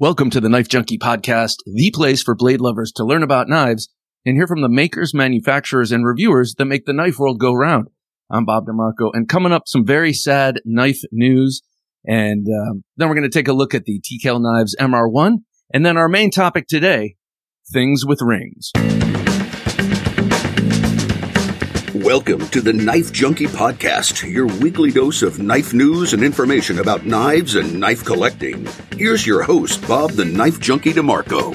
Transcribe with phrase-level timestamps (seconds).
[0.00, 3.88] Welcome to the Knife Junkie Podcast, the place for blade lovers to learn about knives
[4.26, 7.86] and hear from the makers, manufacturers, and reviewers that make the knife world go round.
[8.28, 11.62] I'm Bob DeMarco, and coming up, some very sad knife news.
[12.04, 15.36] And um, then we're going to take a look at the T.Kell Knives MR1.
[15.72, 17.14] And then our main topic today,
[17.72, 18.72] things with rings.
[22.04, 27.06] Welcome to the Knife Junkie Podcast, your weekly dose of knife news and information about
[27.06, 28.68] knives and knife collecting.
[28.94, 31.54] Here's your host, Bob the Knife Junkie DeMarco.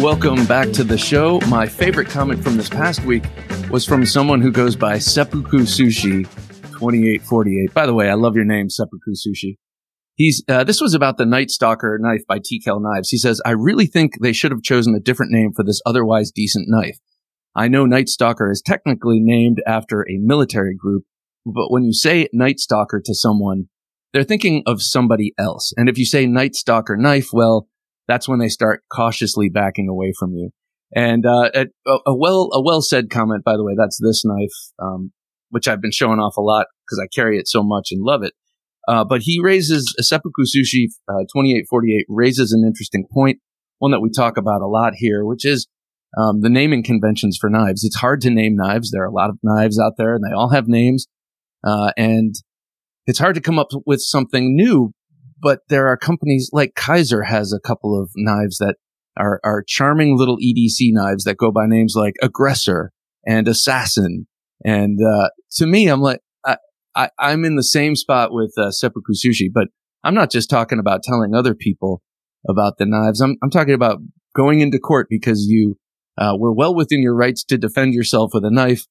[0.00, 1.38] Welcome back to the show.
[1.48, 3.24] My favorite comment from this past week
[3.70, 6.24] was from someone who goes by Seppuku Sushi
[6.72, 7.74] 2848.
[7.74, 9.58] By the way, I love your name, Seppuku Sushi.
[10.14, 13.08] He's uh, this was about the Night Stalker knife by T.Kell Knives.
[13.08, 16.30] He says, "I really think they should have chosen a different name for this otherwise
[16.30, 16.98] decent knife.
[17.54, 21.04] I know Night Stalker is technically named after a military group,
[21.46, 23.68] but when you say Night Stalker to someone,
[24.12, 25.72] they're thinking of somebody else.
[25.76, 27.68] And if you say Night Stalker knife, well,
[28.06, 30.50] that's when they start cautiously backing away from you."
[30.94, 31.66] And uh, a,
[32.06, 33.72] a well a well said comment, by the way.
[33.78, 35.12] That's this knife, um,
[35.48, 38.22] which I've been showing off a lot because I carry it so much and love
[38.22, 38.34] it.
[38.88, 43.38] Uh, but he raises a seppuku sushi uh, 2848 raises an interesting point,
[43.78, 45.68] one that we talk about a lot here, which is
[46.18, 47.84] um, the naming conventions for knives.
[47.84, 48.90] It's hard to name knives.
[48.90, 51.06] There are a lot of knives out there, and they all have names,
[51.64, 52.34] uh, and
[53.06, 54.92] it's hard to come up with something new.
[55.40, 58.76] But there are companies like Kizer has a couple of knives that
[59.16, 62.92] are are charming little EDC knives that go by names like Aggressor
[63.26, 64.26] and Assassin.
[64.64, 66.20] And uh, to me, I'm like,
[66.94, 69.68] I, am in the same spot with uh, seppuku sushi, but
[70.04, 72.02] I'm not just talking about telling other people
[72.48, 73.20] about the knives.
[73.20, 73.98] I'm, I'm talking about
[74.34, 75.76] going into court because you
[76.18, 78.86] uh, were well within your rights to defend yourself with a knife.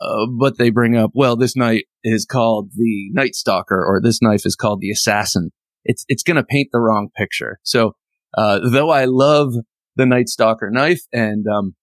[0.00, 4.20] Uh, but they bring up, well, this knife is called the Night Stalker, or this
[4.20, 5.50] knife is called the Assassin.
[5.84, 7.58] It's it's going to paint the wrong picture.
[7.62, 7.94] So,
[8.36, 9.54] uh, though I love
[9.96, 11.74] the Night Stalker knife, and um,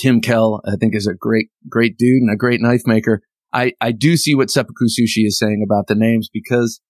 [0.00, 3.22] Tim Kell, I think, is a great great dude and a great knife maker.
[3.52, 6.80] I, I do see what Seppuku Sushi is saying about the names because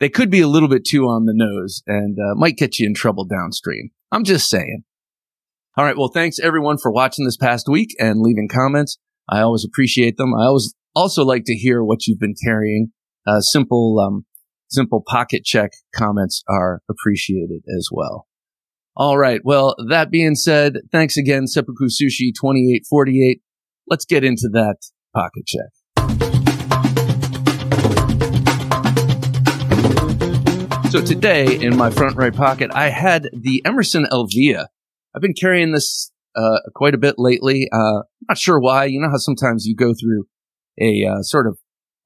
[0.00, 2.86] they could be a little bit too on the nose and uh, might get you
[2.86, 3.90] in trouble downstream.
[4.12, 4.84] I'm just saying.
[5.76, 5.96] All right.
[5.96, 8.98] Well, thanks everyone for watching this past week and leaving comments.
[9.28, 10.34] I always appreciate them.
[10.34, 12.92] I always also like to hear what you've been carrying.
[13.26, 14.24] Uh, simple, um,
[14.68, 18.26] simple pocket check comments are appreciated as well.
[18.96, 19.40] All right.
[19.44, 23.40] Well, that being said, thanks again, Seppuku Sushi 2848.
[23.88, 24.78] Let's get into that
[25.14, 25.68] pocket check.
[30.90, 34.66] So today in my front right pocket, I had the Emerson Elvia.
[35.14, 37.68] I've been carrying this uh, quite a bit lately.
[37.72, 38.86] Uh, not sure why.
[38.86, 40.24] You know how sometimes you go through
[40.80, 41.58] a uh, sort of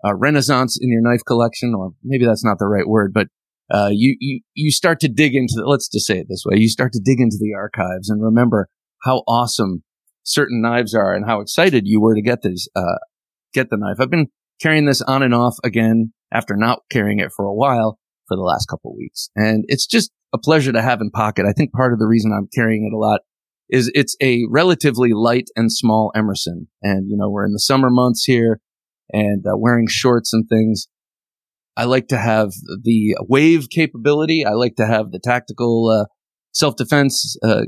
[0.05, 3.29] renaissance in your knife collection, or maybe that's not the right word, but
[3.71, 5.55] uh, you you you start to dig into.
[5.57, 8.23] The, let's just say it this way: you start to dig into the archives and
[8.23, 8.69] remember
[9.03, 9.84] how awesome
[10.22, 12.99] certain knives are and how excited you were to get these, uh,
[13.53, 13.97] get the knife.
[13.99, 14.28] I've been
[14.60, 18.43] carrying this on and off again after not carrying it for a while for the
[18.43, 19.28] last couple weeks.
[19.34, 21.44] And it's just a pleasure to have in pocket.
[21.49, 23.21] I think part of the reason I'm carrying it a lot
[23.69, 26.69] is it's a relatively light and small Emerson.
[26.83, 28.60] And, you know, we're in the summer months here
[29.10, 30.89] and uh, wearing shorts and things.
[31.77, 32.50] I like to have
[32.83, 34.44] the wave capability.
[34.44, 36.06] I like to have the tactical, uh,
[36.53, 37.62] self-defense, uh,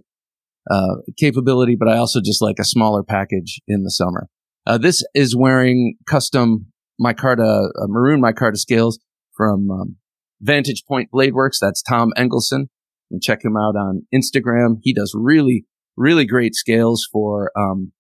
[0.71, 4.29] uh, capability, but I also just like a smaller package in the summer.
[4.67, 6.67] Uh, this is wearing custom
[7.01, 8.99] micarta, uh, maroon micarta scales
[9.37, 9.97] from um,
[10.41, 11.59] Vantage Point Blade Works.
[11.61, 12.69] That's Tom Engelson.
[13.11, 14.79] And check him out on Instagram.
[14.83, 15.67] He does really,
[15.97, 17.93] really great scales for um,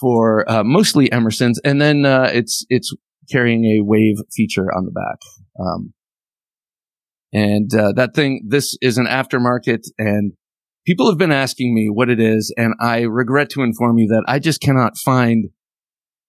[0.00, 2.94] for uh, mostly Emersons, and then uh, it's it's
[3.30, 5.18] carrying a wave feature on the back.
[5.58, 5.94] Um,
[7.32, 10.32] and uh, that thing, this is an aftermarket, and
[10.90, 14.24] people have been asking me what it is, and I regret to inform you that
[14.26, 15.50] I just cannot find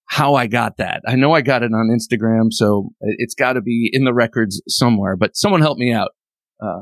[0.06, 1.02] how I got that.
[1.08, 4.62] I know I got it on Instagram, so it's got to be in the records
[4.68, 6.12] somewhere, but someone help me out.
[6.64, 6.82] Uh,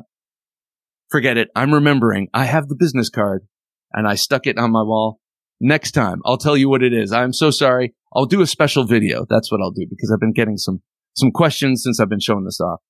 [1.09, 1.47] forget it.
[1.55, 2.27] I'm remembering.
[2.33, 3.47] I have the business card
[3.93, 5.21] and I stuck it on my wall.
[5.61, 7.13] Next time, I'll tell you what it is.
[7.13, 7.95] I'm so sorry.
[8.13, 9.25] I'll do a special video.
[9.29, 10.81] That's what I'll do because I've been getting some,
[11.15, 12.81] some questions since I've been showing this off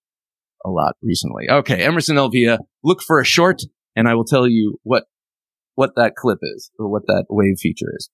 [0.66, 1.48] a lot recently.
[1.48, 1.84] Okay.
[1.84, 3.62] Emerson Elvia, look for a short
[3.96, 5.04] and I will tell you what
[5.76, 8.10] what that clip is or what that wave feature is.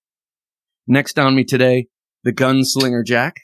[0.88, 1.88] Next on me today,
[2.24, 3.38] the Gunslinger Jack.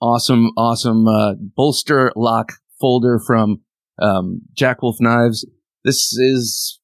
[0.00, 3.62] Awesome, awesome uh, bolster lock folder from
[4.00, 5.44] um, Jack Wolf Knives.
[5.84, 6.80] This is,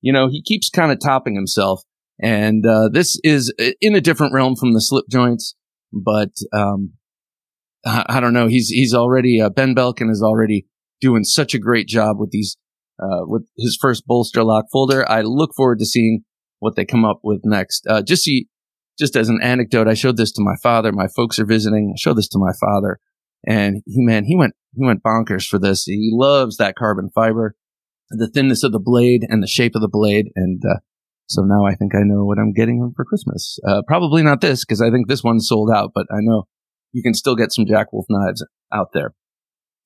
[0.00, 1.82] you know, he keeps kind of topping himself,
[2.20, 5.54] and uh, this is in a different realm from the slip joints,
[5.92, 6.94] but um,
[7.84, 8.46] I, I don't know.
[8.46, 10.66] He's he's already uh, Ben Belkin is already
[11.00, 12.56] doing such a great job with these
[13.00, 15.08] uh, with his first bolster lock folder.
[15.10, 16.22] I look forward to seeing
[16.58, 17.86] what they come up with next.
[17.88, 18.48] Uh, just see,
[18.98, 20.92] just as an anecdote, I showed this to my father.
[20.92, 21.94] My folks are visiting.
[21.94, 23.00] I showed this to my father,
[23.46, 25.84] and he man, he went he went bonkers for this.
[25.84, 27.54] He loves that carbon fiber,
[28.10, 30.80] the thinness of the blade, and the shape of the blade, and uh,
[31.30, 33.58] so now I think I know what I'm getting him for Christmas.
[33.66, 36.48] Uh, probably not this because I think this one's sold out, but I know
[36.92, 39.14] you can still get some Jack Wolf knives out there.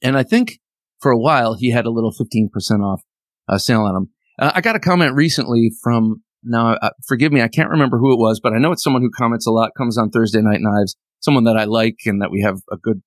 [0.03, 0.59] And I think
[1.05, 2.49] for a while he had a little 15%
[2.81, 3.03] off
[3.47, 4.11] uh, sale on them.
[4.39, 8.15] Uh, I got a comment recently from now, uh, forgive me, I can't remember who
[8.15, 10.61] it was, but I know it's someone who comments a lot, comes on Thursday Night
[10.63, 13.03] Knives, someone that I like and that we have a good,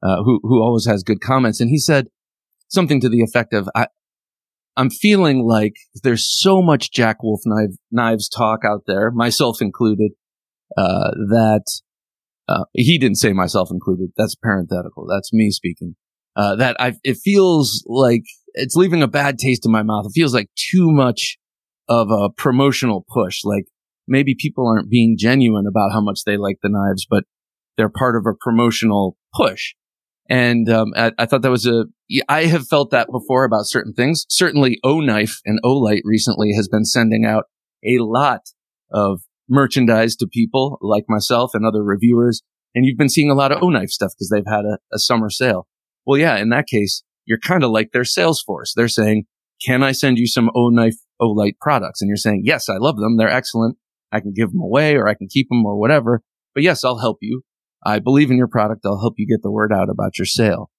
[0.00, 1.60] uh, who who always has good comments.
[1.60, 2.06] And he said
[2.68, 3.88] something to the effect of, I,
[4.76, 5.74] I'm feeling like
[6.04, 10.12] there's so much Jack Wolf knife, knives talk out there, myself included,
[10.78, 11.64] uh, that
[12.48, 14.10] uh, he didn't say myself included.
[14.16, 15.06] That's parenthetical.
[15.08, 15.96] That's me speaking.
[16.40, 18.22] Uh, that I it feels like
[18.54, 20.06] it's leaving a bad taste in my mouth.
[20.06, 21.36] It feels like too much
[21.86, 23.40] of a promotional push.
[23.44, 23.64] Like
[24.08, 27.24] maybe people aren't being genuine about how much they like the knives, but
[27.76, 29.74] they're part of a promotional push.
[30.30, 31.84] And um, I, I, thought that was a.
[32.28, 34.24] I have felt that before about certain things.
[34.30, 37.44] Certainly, OKnife and Olight recently has been sending out
[37.84, 38.40] a lot
[38.90, 42.42] of merchandise to people like myself and other reviewers.
[42.74, 45.28] And you've been seeing a lot of OKnife stuff because they've had a, a summer
[45.28, 45.66] sale.
[46.10, 48.74] Well, yeah, in that case, you're kind of like their sales force.
[48.74, 49.26] They're saying,
[49.64, 52.02] can I send you some O knife, Olight products?
[52.02, 53.16] And you're saying, yes, I love them.
[53.16, 53.76] They're excellent.
[54.10, 56.24] I can give them away or I can keep them or whatever.
[56.52, 57.42] But yes, I'll help you.
[57.86, 58.84] I believe in your product.
[58.84, 60.72] I'll help you get the word out about your sale.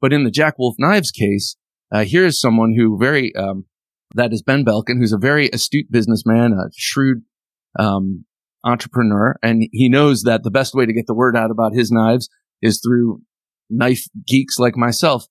[0.00, 1.56] But in the Jack Wolf Knives case,
[1.90, 3.64] uh, here is someone who very, um,
[4.14, 7.22] that is Ben Belkin, who's a very astute businessman, a shrewd,
[7.76, 8.24] um,
[8.62, 9.36] entrepreneur.
[9.42, 12.28] And he knows that the best way to get the word out about his knives
[12.62, 13.22] is through
[13.70, 15.26] knife geeks like myself.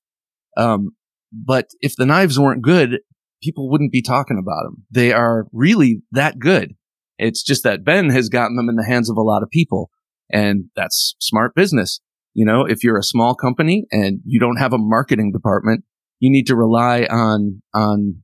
[0.58, 0.92] Um,
[1.32, 3.00] but if the knives weren't good,
[3.42, 4.86] people wouldn't be talking about them.
[4.90, 6.76] They are really that good.
[7.18, 9.90] It's just that Ben has gotten them in the hands of a lot of people
[10.30, 12.00] and that's smart business.
[12.34, 15.86] You know, if you're a small company and you don't have a marketing department,
[16.20, 18.22] you need to rely on, on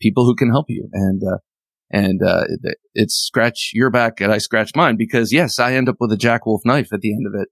[0.00, 0.88] people who can help you.
[0.92, 1.38] And, uh,
[1.90, 2.44] and, uh,
[2.94, 6.16] it's scratch your back and I scratch mine because yes, I end up with a
[6.16, 7.48] Jack Wolf knife at the end of it.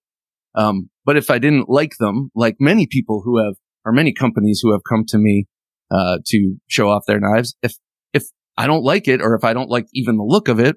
[0.54, 3.54] Um, but if I didn't like them, like many people who have,
[3.84, 5.46] or many companies who have come to me,
[5.90, 7.74] uh, to show off their knives, if,
[8.12, 8.24] if
[8.56, 10.76] I don't like it or if I don't like even the look of it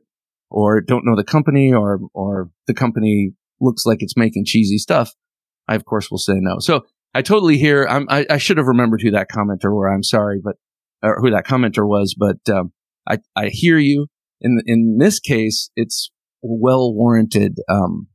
[0.50, 5.12] or don't know the company or, or the company looks like it's making cheesy stuff,
[5.68, 6.60] I of course will say no.
[6.60, 9.94] So I totally hear, I'm, I, I should have remembered who that commenter were.
[9.94, 10.56] I'm sorry, but,
[11.02, 12.74] or who that commenter was, but, um,
[13.08, 14.08] I, I hear you.
[14.42, 16.12] In, in this case, it's
[16.42, 18.08] well warranted, um,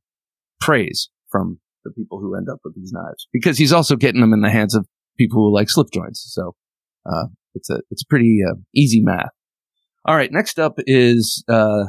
[0.60, 4.32] praise from the people who end up with these knives because he's also getting them
[4.32, 4.86] in the hands of
[5.16, 6.30] people who like slip joints.
[6.34, 6.54] So,
[7.06, 9.30] uh, it's a, it's pretty, uh, easy math.
[10.04, 10.30] All right.
[10.32, 11.84] Next up is, uh,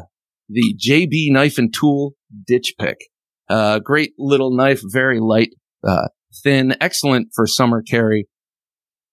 [0.49, 2.13] the JB knife and tool
[2.45, 2.97] ditch pick.
[3.49, 5.49] Uh, great little knife, very light,
[5.85, 6.07] uh,
[6.43, 8.27] thin, excellent for summer carry.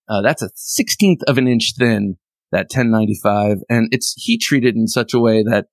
[0.09, 2.17] Uh, that's a 16th of an inch thin,
[2.53, 5.67] that 1095, and it's heat treated in such a way that,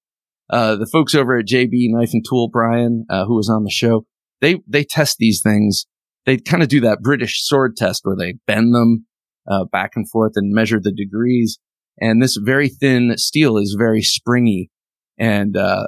[0.50, 4.06] the folks over at JB Knife and Tool, Brian, who was on the show,
[4.42, 5.86] they, they test these things.
[6.26, 9.06] They kind of do that British sword test where they bend them,
[9.50, 11.60] uh, back and forth and measure the degrees.
[12.00, 14.70] And this very thin steel is very springy.
[15.18, 15.88] And, uh,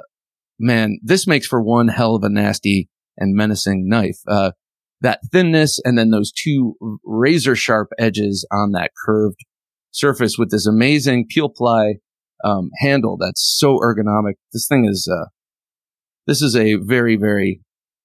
[0.58, 4.18] man, this makes for one hell of a nasty and menacing knife.
[4.26, 4.52] Uh,
[5.00, 6.74] that thinness and then those two
[7.04, 9.44] razor sharp edges on that curved
[9.90, 11.94] surface with this amazing peel ply,
[12.44, 14.34] um, handle that's so ergonomic.
[14.52, 15.28] This thing is, uh,
[16.26, 17.60] this is a very, very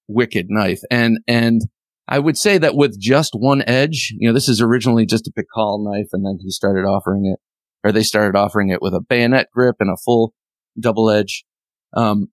[0.08, 0.82] wicked knife.
[0.92, 1.62] And, and
[2.08, 5.32] I would say that with just one edge, you know, this is originally just a
[5.32, 7.40] Pikal knife and then he started offering it,
[7.84, 10.34] or they started offering it with a bayonet grip and a full
[10.80, 11.46] double edge.
[11.96, 12.28] Um,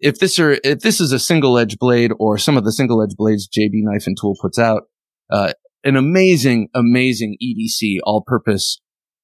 [0.00, 3.02] if this are, if this is a single edge blade or some of the single
[3.02, 4.84] edge blades JB Knife and Tool puts out,
[5.30, 5.52] uh,
[5.84, 8.80] an amazing, amazing EDC all purpose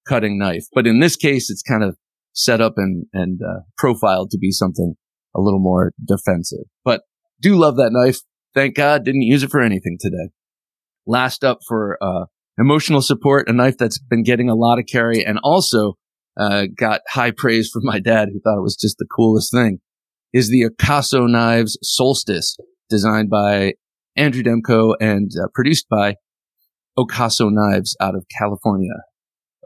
[0.08, 0.64] cutting knife.
[0.72, 1.96] But in this case, it's kind of
[2.32, 4.94] set up and, and, uh, profiled to be something
[5.34, 7.02] a little more defensive, but
[7.40, 8.20] do love that knife.
[8.54, 10.30] Thank God didn't use it for anything today.
[11.06, 12.24] Last up for, uh,
[12.58, 15.94] emotional support, a knife that's been getting a lot of carry and also
[16.38, 19.78] uh, got high praise from my dad, who thought it was just the coolest thing,
[20.32, 22.56] is the Ocaso Knives Solstice,
[22.88, 23.74] designed by
[24.16, 26.16] Andrew Demko and uh, produced by
[26.98, 28.94] Ocaso Knives out of California.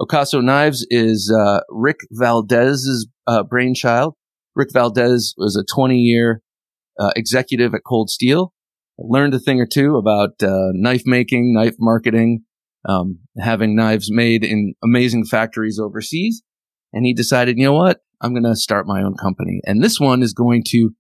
[0.01, 4.15] Ocaso Knives is uh, Rick Valdez's uh, brainchild.
[4.55, 6.43] Rick Valdez was a 20 year
[6.99, 8.53] uh, executive at Cold Steel.
[8.99, 12.45] learned a thing or two about uh, knife making, knife marketing,
[12.89, 16.43] um, having knives made in amazing factories overseas.
[16.93, 18.01] And he decided, you know what?
[18.21, 19.61] I'm going to start my own company.
[19.65, 20.91] And this one is going to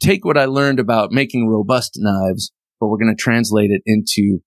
[0.00, 4.40] take what I learned about making robust knives, but we're going to translate it into,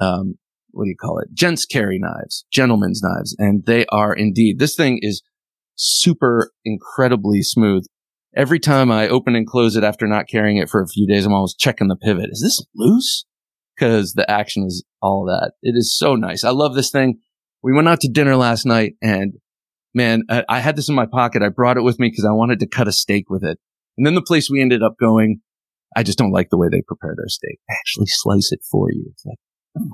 [0.00, 0.34] um,
[0.70, 1.32] what do you call it?
[1.32, 3.34] Gents carry knives, gentlemen's knives.
[3.38, 5.22] And they are indeed, this thing is
[5.74, 7.84] super incredibly smooth.
[8.36, 11.24] Every time I open and close it after not carrying it for a few days,
[11.24, 12.30] I'm always checking the pivot.
[12.30, 13.24] Is this loose?
[13.78, 15.52] Cause the action is all that.
[15.62, 16.42] It is so nice.
[16.42, 17.20] I love this thing.
[17.62, 19.34] We went out to dinner last night and
[19.94, 21.42] man, I, I had this in my pocket.
[21.42, 23.58] I brought it with me because I wanted to cut a steak with it.
[23.96, 25.40] And then the place we ended up going,
[25.96, 27.60] I just don't like the way they prepare their steak.
[27.68, 29.06] They actually slice it for you.
[29.12, 29.38] It's like,
[29.78, 29.90] oh,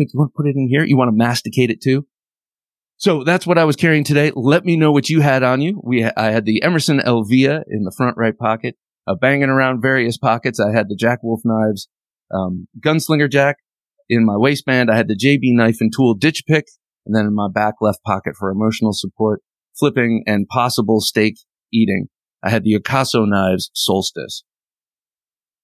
[0.00, 0.84] think you want to put it in here?
[0.84, 2.06] You want to masticate it too?
[3.00, 4.30] So that's what I was carrying today.
[4.34, 5.80] Let me know what you had on you.
[5.82, 8.76] We, I had the Emerson Elvia in the front right pocket,
[9.06, 10.60] uh, banging around various pockets.
[10.60, 11.88] I had the Jack Wolf knives,
[12.30, 13.56] um, gunslinger jack
[14.10, 14.90] in my waistband.
[14.90, 16.66] I had the JB knife and tool ditch pick,
[17.06, 19.40] and then in my back left pocket for emotional support,
[19.78, 21.38] flipping and possible steak
[21.72, 22.08] eating.
[22.44, 24.44] I had the Ocaso knives solstice.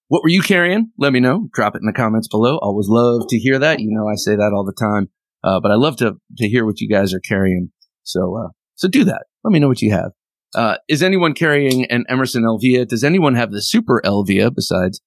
[0.08, 0.90] What were you carrying?
[0.96, 1.50] Let me know.
[1.52, 2.56] Drop it in the comments below.
[2.62, 3.78] Always love to hear that.
[3.78, 5.10] You know, I say that all the time.
[5.44, 7.70] Uh, but I love to, to hear what you guys are carrying.
[8.02, 9.26] So, uh, so do that.
[9.44, 10.12] Let me know what you have.
[10.54, 12.86] Uh, is anyone carrying an Emerson Elvia?
[12.86, 15.00] Does anyone have the Super Elvia besides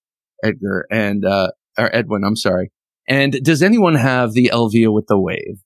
[0.43, 2.23] Edgar and, uh, or Edwin?
[2.23, 2.71] I'm sorry.
[3.07, 5.63] And does anyone have the Elvia with the wave,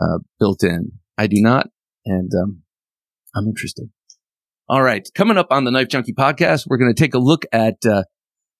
[0.00, 0.92] uh, built in?
[1.18, 1.68] I do not.
[2.06, 2.62] And, um,
[3.34, 3.90] I'm interested.
[4.68, 5.06] All right.
[5.14, 8.04] Coming up on the Knife Junkie podcast, we're going to take a look at, uh,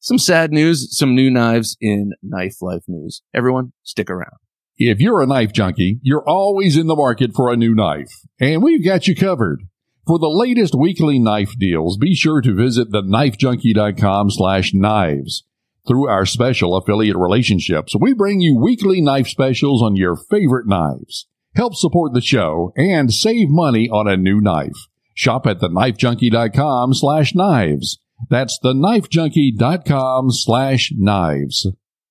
[0.00, 3.23] some sad news, some new knives in knife life news.
[3.33, 4.37] Everyone, stick around.
[4.76, 8.60] If you're a knife junkie, you're always in the market for a new knife, and
[8.60, 9.60] we've got you covered.
[10.04, 15.44] For the latest weekly knife deals, be sure to visit theknifejunkie.com slash knives.
[15.86, 21.28] Through our special affiliate relationships, we bring you weekly knife specials on your favorite knives.
[21.54, 24.88] Help support the show and save money on a new knife.
[25.14, 27.98] Shop at theknifejunkie.com slash knives.
[28.28, 31.66] That's theknifejunkie.com slash knives.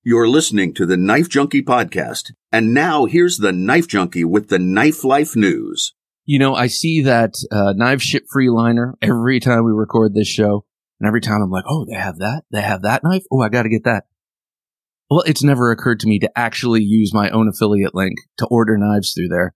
[0.05, 2.33] You're listening to the Knife Junkie podcast.
[2.51, 5.93] And now here's the Knife Junkie with the Knife Life News.
[6.25, 10.27] You know, I see that uh, knife ship free liner every time we record this
[10.27, 10.65] show.
[10.99, 12.43] And every time I'm like, oh, they have that?
[12.51, 13.23] They have that knife?
[13.31, 14.03] Oh, I got to get that.
[15.09, 18.77] Well, it's never occurred to me to actually use my own affiliate link to order
[18.77, 19.53] knives through there.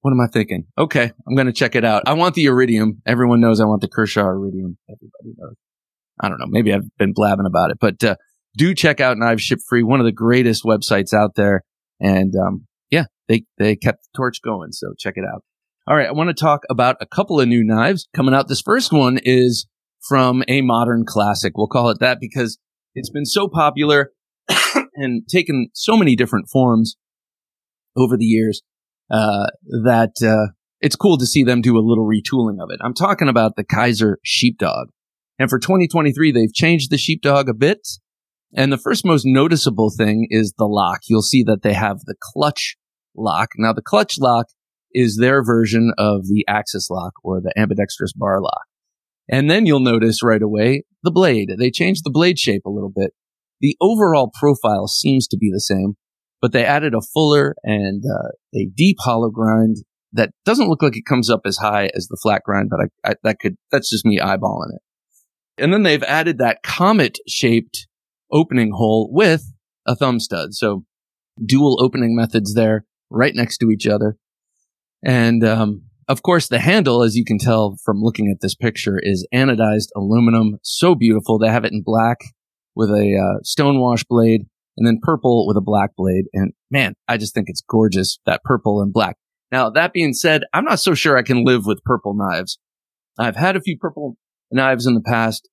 [0.00, 0.66] What am I thinking?
[0.76, 2.02] Okay, I'm going to check it out.
[2.06, 3.02] I want the Iridium.
[3.06, 4.78] Everyone knows I want the Kershaw Iridium.
[4.88, 5.54] Everybody knows.
[6.20, 6.46] I don't know.
[6.48, 8.16] Maybe I've been blabbing about it, but uh,
[8.56, 11.62] do check out Knives Ship Free, one of the greatest websites out there.
[12.00, 15.42] And um, yeah, they they kept the torch going, so check it out.
[15.86, 18.48] All right, I want to talk about a couple of new knives coming out.
[18.48, 19.66] This first one is
[20.08, 21.56] from a modern classic.
[21.56, 22.58] We'll call it that because
[22.94, 24.12] it's been so popular
[24.94, 26.96] and taken so many different forms
[27.96, 28.62] over the years
[29.10, 29.46] uh,
[29.84, 32.80] that uh, it's cool to see them do a little retooling of it.
[32.82, 34.88] I'm talking about the Kizer Sheepdog.
[35.38, 37.86] And for 2023, they've changed the Sheepdog a bit.
[38.54, 41.00] And the first most noticeable thing is the lock.
[41.08, 42.76] You'll see that they have the clutch
[43.14, 43.50] lock.
[43.56, 44.46] Now, the clutch lock
[44.92, 48.64] is their version of the axis lock or the ambidextrous bar lock.
[49.28, 51.50] And then you'll notice right away the blade.
[51.58, 53.12] They changed the blade shape a little bit.
[53.60, 55.94] The overall profile seems to be the same,
[56.40, 59.76] but they added a fuller and uh, a deep hollow grind
[60.12, 63.10] that doesn't look like it comes up as high as the flat grind, but I,
[63.10, 64.82] I, that could, that's just me eyeballing it.
[65.62, 67.86] And then they've added that comet shaped
[68.32, 69.52] opening hole with
[69.86, 70.54] a thumb stud.
[70.54, 70.84] So
[71.44, 74.16] dual opening methods there right next to each other.
[75.04, 78.98] And, um, of course, the handle, as you can tell from looking at this picture,
[79.00, 80.58] is anodized aluminum.
[80.62, 81.38] So beautiful.
[81.38, 82.18] They have it in black
[82.74, 84.46] with a uh, stonewash blade
[84.76, 86.24] and then purple with a black blade.
[86.32, 89.16] And man, I just think it's gorgeous, that purple and black.
[89.52, 92.58] Now, that being said, I'm not so sure I can live with purple knives.
[93.18, 94.16] I've had a few purple
[94.50, 95.48] knives in the past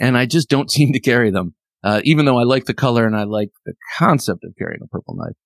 [0.00, 1.54] and I just don't seem to carry them.
[1.82, 4.86] Uh, even though I like the color and I like the concept of carrying a
[4.86, 5.36] purple knife.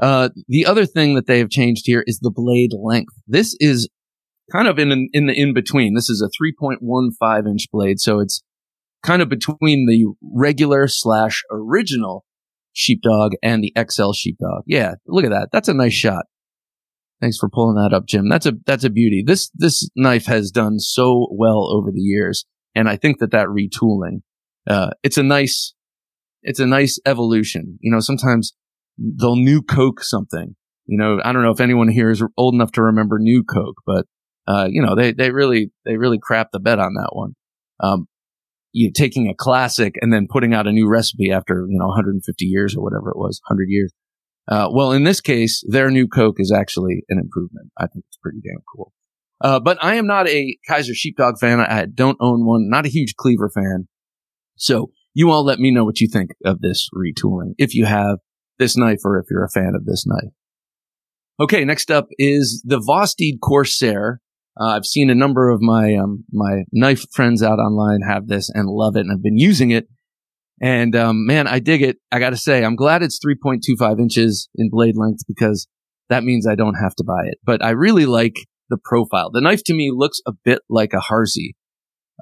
[0.00, 3.14] Uh, the other thing that they have changed here is the blade length.
[3.26, 3.88] This is
[4.50, 5.94] kind of in, in the in between.
[5.94, 8.00] This is a 3.15 inch blade.
[8.00, 8.42] So it's
[9.02, 12.24] kind of between the regular slash original
[12.72, 14.62] sheepdog and the XL sheepdog.
[14.66, 14.94] Yeah.
[15.06, 15.48] Look at that.
[15.52, 16.24] That's a nice shot.
[17.20, 18.28] Thanks for pulling that up, Jim.
[18.28, 19.22] That's a, that's a beauty.
[19.24, 22.44] This, this knife has done so well over the years.
[22.74, 24.22] And I think that that retooling,
[24.66, 25.74] uh, it's a nice,
[26.42, 27.78] it's a nice evolution.
[27.80, 28.52] You know, sometimes
[28.98, 30.54] they'll new Coke something.
[30.86, 33.76] You know, I don't know if anyone here is old enough to remember new Coke,
[33.86, 34.06] but,
[34.46, 37.34] uh, you know, they, they really, they really crap the bed on that one.
[37.80, 38.08] Um,
[38.72, 42.44] you taking a classic and then putting out a new recipe after, you know, 150
[42.44, 43.92] years or whatever it was, 100 years.
[44.48, 47.70] Uh, well, in this case, their new Coke is actually an improvement.
[47.78, 48.92] I think it's pretty damn cool.
[49.40, 51.60] Uh, but I am not a Kizer Sheepdog fan.
[51.60, 52.68] I don't own one.
[52.68, 53.88] Not a huge Cleaver fan.
[54.56, 57.54] So you all let me know what you think of this retooling.
[57.58, 58.18] If you have
[58.58, 60.32] this knife or if you're a fan of this knife.
[61.40, 61.64] Okay.
[61.64, 64.20] Next up is the Vosteed Corsair.
[64.60, 68.50] Uh, I've seen a number of my, um, my knife friends out online have this
[68.52, 69.88] and love it and I've been using it.
[70.60, 71.96] And, um, man, I dig it.
[72.12, 75.66] I gotta say, I'm glad it's 3.25 inches in blade length because
[76.08, 77.38] that means I don't have to buy it.
[77.44, 78.34] But I really like
[78.68, 79.30] the profile.
[79.32, 81.56] The knife to me looks a bit like a Harsey.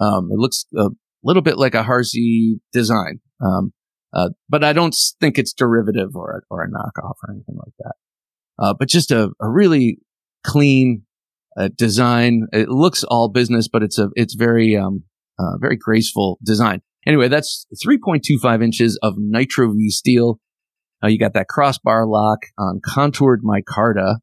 [0.00, 0.90] Um, it looks a
[1.24, 3.20] little bit like a Harsey design.
[3.40, 3.72] Um,
[4.12, 7.74] uh, but I don't think it's derivative or a, or a knockoff or anything like
[7.78, 7.94] that.
[8.58, 9.98] Uh, but just a, a really
[10.44, 11.02] clean,
[11.56, 12.46] uh, design.
[12.52, 15.04] It looks all business, but it's a, it's very, um,
[15.38, 16.82] uh, very graceful design.
[17.06, 20.38] Anyway, that's 3.25 inches of nitro V steel.
[21.02, 24.16] Uh, you got that crossbar lock on contoured micarta,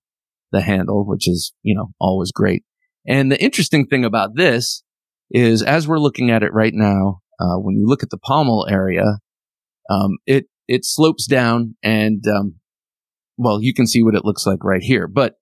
[0.51, 2.63] the handle, which is, you know, always great.
[3.07, 4.83] And the interesting thing about this
[5.29, 8.67] is as we're looking at it right now, uh, when you look at the pommel
[8.69, 9.19] area,
[9.89, 12.55] um, it, it slopes down and, um,
[13.37, 15.07] well, you can see what it looks like right here.
[15.07, 15.35] But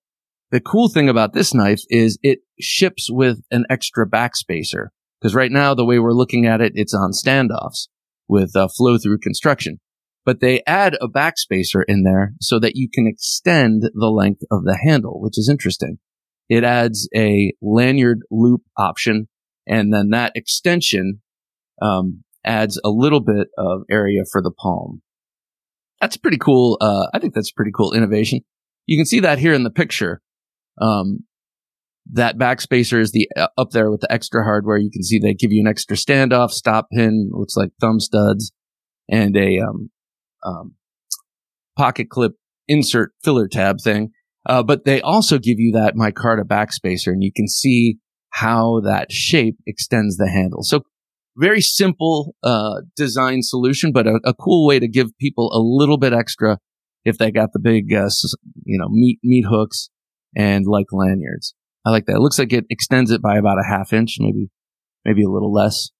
[0.51, 4.87] the cool thing about this knife is it ships with an extra backspacer.
[5.21, 7.87] Because right now, the way we're looking at it, it's on standoffs
[8.27, 9.79] with uh, flow through construction.
[10.25, 14.63] But they add a backspacer in there so that you can extend the length of
[14.65, 15.97] the handle, which is interesting.
[16.49, 19.29] It adds a lanyard loop option,
[19.67, 21.21] and then that extension
[21.81, 25.01] um, adds a little bit of area for the palm.
[26.01, 26.77] That's pretty cool.
[26.81, 28.41] Uh, I think that's pretty cool innovation.
[28.85, 30.21] You can see that here in the picture.
[30.79, 31.19] Um,
[32.13, 34.77] that backspacer is the uh, up there with the extra hardware.
[34.77, 38.51] You can see they give you an extra standoff, stop pin, looks like thumb studs,
[39.09, 39.89] and a um,
[40.43, 40.75] um,
[41.77, 42.33] pocket clip
[42.67, 44.11] insert filler tab thing.
[44.47, 47.97] Uh, but they also give you that micarta backspacer, and you can see
[48.35, 50.61] how that shape extends the handle.
[50.61, 50.81] So
[51.37, 55.97] very simple uh, design solution, but a, a, cool way to give people a little
[55.97, 56.57] bit extra
[57.05, 58.09] if they got the big, uh,
[58.65, 59.89] you know, meat meat hooks
[60.35, 61.55] and like lanyards.
[61.85, 62.17] I like that.
[62.17, 64.49] It looks like it extends it by about a half inch, maybe,
[65.05, 65.91] maybe a little less.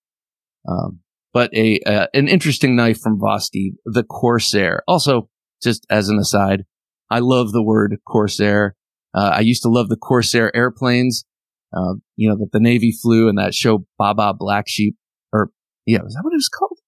[0.67, 0.99] Um,
[1.33, 4.83] but a, uh, an interesting knife from Vosteed, the Corsair.
[4.89, 5.29] Also,
[5.63, 6.63] just as an aside,
[7.09, 8.75] I love the word Corsair.
[9.13, 11.23] Uh, I used to love the Corsair airplanes,
[11.75, 14.95] uh, you know, that the Navy flew and that show Baa Black Sheep,
[15.33, 15.49] or
[15.85, 16.79] yeah, was that what it was called?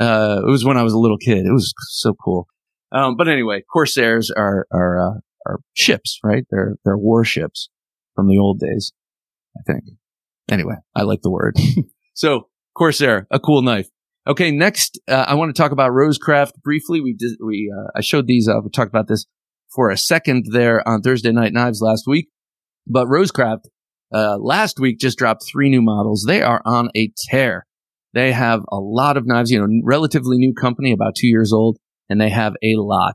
[0.00, 1.44] Uh, it was when I was a little kid.
[1.44, 2.46] It was so cool.
[2.92, 6.44] Um, but anyway, Corsairs are, are, uh, are ships, right?
[6.50, 7.68] They're, they're warships
[8.14, 8.92] from the old days,
[9.56, 9.84] I think.
[10.50, 11.56] Anyway, I like the word.
[12.14, 13.88] so Corsair, a cool knife.
[14.26, 17.00] Okay, next, uh, I want to talk about Rosecraft briefly.
[17.00, 19.26] We did, we, uh, I showed these, uh, we talked about this
[19.74, 22.28] for a second there on Thursday Night Knives last week.
[22.86, 23.64] But Rosecraft,
[24.12, 26.24] uh, last week just dropped three new models.
[26.26, 27.66] They are on a tear.
[28.12, 31.78] They have a lot of knives, you know, relatively new company, about two years old,
[32.08, 33.14] and they have a lot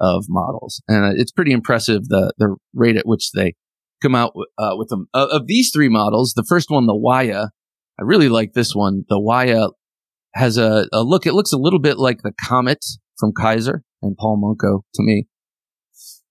[0.00, 0.80] of models.
[0.86, 3.54] And uh, it's pretty impressive the, the rate at which they
[4.00, 5.08] come out uh, with them.
[5.12, 7.50] Uh, of these three models, the first one, the Waya,
[7.98, 9.04] I really like this one.
[9.08, 9.68] The Waya
[10.34, 11.26] has a, a look.
[11.26, 12.84] It looks a little bit like the Comet
[13.18, 15.26] from Kizer and Paul Munko to me.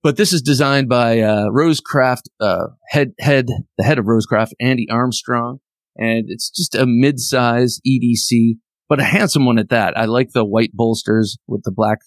[0.08, 4.88] But this is designed by uh, Rosecraft uh, head head the head of Rosecraft, Andy
[4.90, 5.60] Armstrong,
[5.98, 8.54] and it's just a mid-size EDC,
[8.88, 9.98] but a handsome one at that.
[9.98, 11.98] I like the white bolsters with the black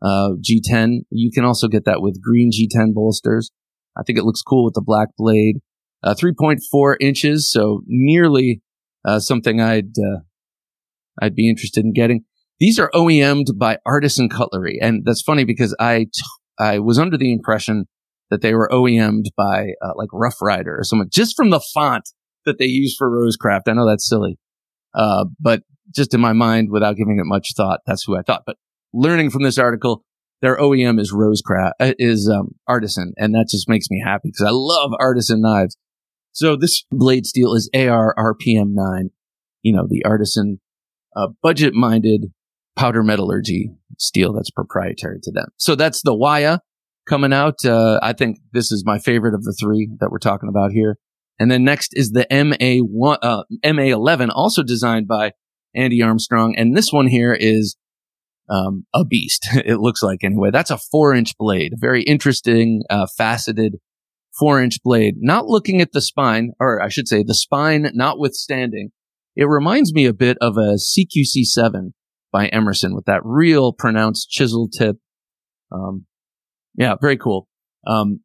[0.00, 0.98] uh, G10.
[1.10, 3.50] You can also get that with green G10 bolsters.
[3.98, 5.62] I think it looks cool with the black blade.
[6.00, 8.62] Uh, 3.4 inches, so nearly
[9.04, 10.20] uh, something I'd uh,
[11.20, 12.24] I'd be interested in getting.
[12.60, 16.06] These are OEM'd by Artisan Cutlery, and that's funny because I
[16.58, 17.86] I was under the impression
[18.30, 22.10] that they were OEM'd by uh, like Rough Rider or someone just from the font
[22.44, 23.62] that they use for Rosecraft.
[23.68, 24.38] I know that's silly,
[24.94, 25.62] uh, but
[25.94, 28.44] just in my mind, without giving it much thought, that's who I thought.
[28.46, 28.56] But
[28.92, 30.04] learning from this article,
[30.40, 34.46] their OEM is Rosecraft, uh, is um, Artisan, and that just makes me happy because
[34.46, 35.76] I love Artisan knives.
[36.32, 39.10] So this blade steel is AR RPM nine,
[39.62, 40.60] you know, the Artisan
[41.14, 42.32] uh, budget minded
[42.76, 45.48] powder metallurgy steel that's proprietary to them.
[45.56, 46.60] So that's the Waya
[47.08, 47.64] coming out.
[47.64, 50.98] Uh, I think this is my favorite of the three that we're talking about here.
[51.38, 55.32] And then next is the MA one, uh, MA11, also designed by
[55.74, 56.54] Andy Armstrong.
[56.56, 57.76] And this one here is
[58.48, 59.48] um, a beast.
[59.64, 60.50] it looks like anyway.
[60.52, 63.76] That's a four inch blade, very interesting, uh, faceted
[64.38, 65.16] four inch blade.
[65.18, 68.90] Not looking at the spine, or I should say the spine notwithstanding.
[69.34, 71.92] it reminds me a bit of a CQC7
[72.32, 74.96] by Emerson with that real pronounced chisel tip.
[75.70, 76.06] Um,
[76.74, 77.46] yeah, very cool.
[77.86, 78.20] Um,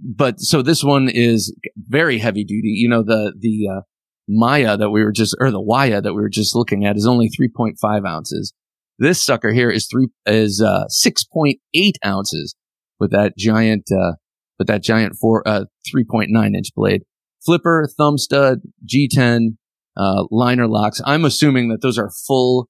[0.00, 2.74] but so this one is very heavy duty.
[2.74, 3.80] You know, the, the, uh,
[4.28, 7.06] Maya that we were just, or the Waya that we were just looking at is
[7.06, 8.52] only 3.5 ounces.
[8.98, 12.56] This sucker here is three, is, uh, 6.8 ounces
[12.98, 14.14] with that giant, uh,
[14.58, 17.02] with that giant four, uh, 3.9 inch blade.
[17.44, 19.58] Flipper, thumb stud, G10,
[19.96, 21.00] uh, liner locks.
[21.04, 22.68] I'm assuming that those are full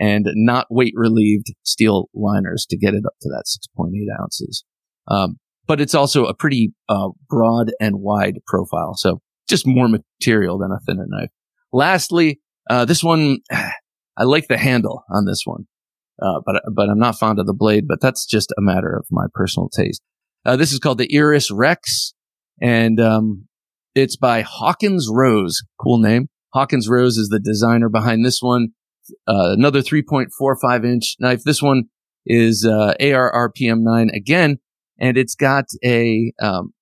[0.00, 3.44] and not weight relieved steel liners to get it up to that
[3.78, 4.64] 6.8 ounces.
[5.08, 8.94] Um, but it's also a pretty, uh, broad and wide profile.
[8.96, 11.30] So just more material than a thinner knife.
[11.72, 13.38] Lastly, uh, this one,
[14.16, 15.66] I like the handle on this one.
[16.22, 19.06] Uh, but, but I'm not fond of the blade, but that's just a matter of
[19.10, 20.00] my personal taste.
[20.46, 22.14] Uh, this is called the Iris Rex
[22.60, 23.48] and, um,
[23.94, 25.62] it's by Hawkins Rose.
[25.80, 26.28] Cool name.
[26.52, 28.68] Hawkins Rose is the designer behind this one.
[29.26, 31.42] Uh, another 3.45 inch knife.
[31.44, 31.84] This one
[32.26, 34.58] is, uh, AR RPM 9 again,
[34.98, 36.72] and it's got a, um,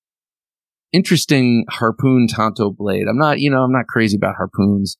[0.92, 3.06] interesting harpoon tanto blade.
[3.08, 4.96] I'm not, you know, I'm not crazy about harpoons.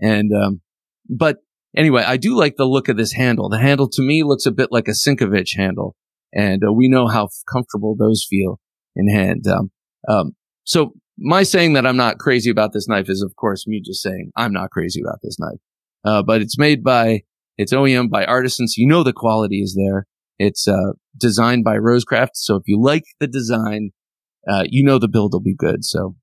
[0.00, 0.60] And, um,
[1.08, 1.38] but
[1.76, 3.48] anyway, I do like the look of this handle.
[3.48, 5.94] The handle to me looks a bit like a Sinkevich handle.
[6.32, 8.60] And uh, we know how comfortable those feel
[8.96, 9.46] in hand.
[9.46, 9.70] Um,
[10.08, 10.32] um,
[10.64, 14.02] so my saying that I'm not crazy about this knife is, of course, me just
[14.02, 15.58] saying I'm not crazy about this knife.
[16.04, 17.20] Uh, but it's made by,
[17.56, 18.76] it's OEM by artisans.
[18.76, 20.06] You know the quality is there.
[20.38, 22.30] It's uh, designed by Rosecraft.
[22.34, 23.90] So if you like the design,
[24.50, 25.84] uh, you know the build will be good.
[25.84, 26.16] So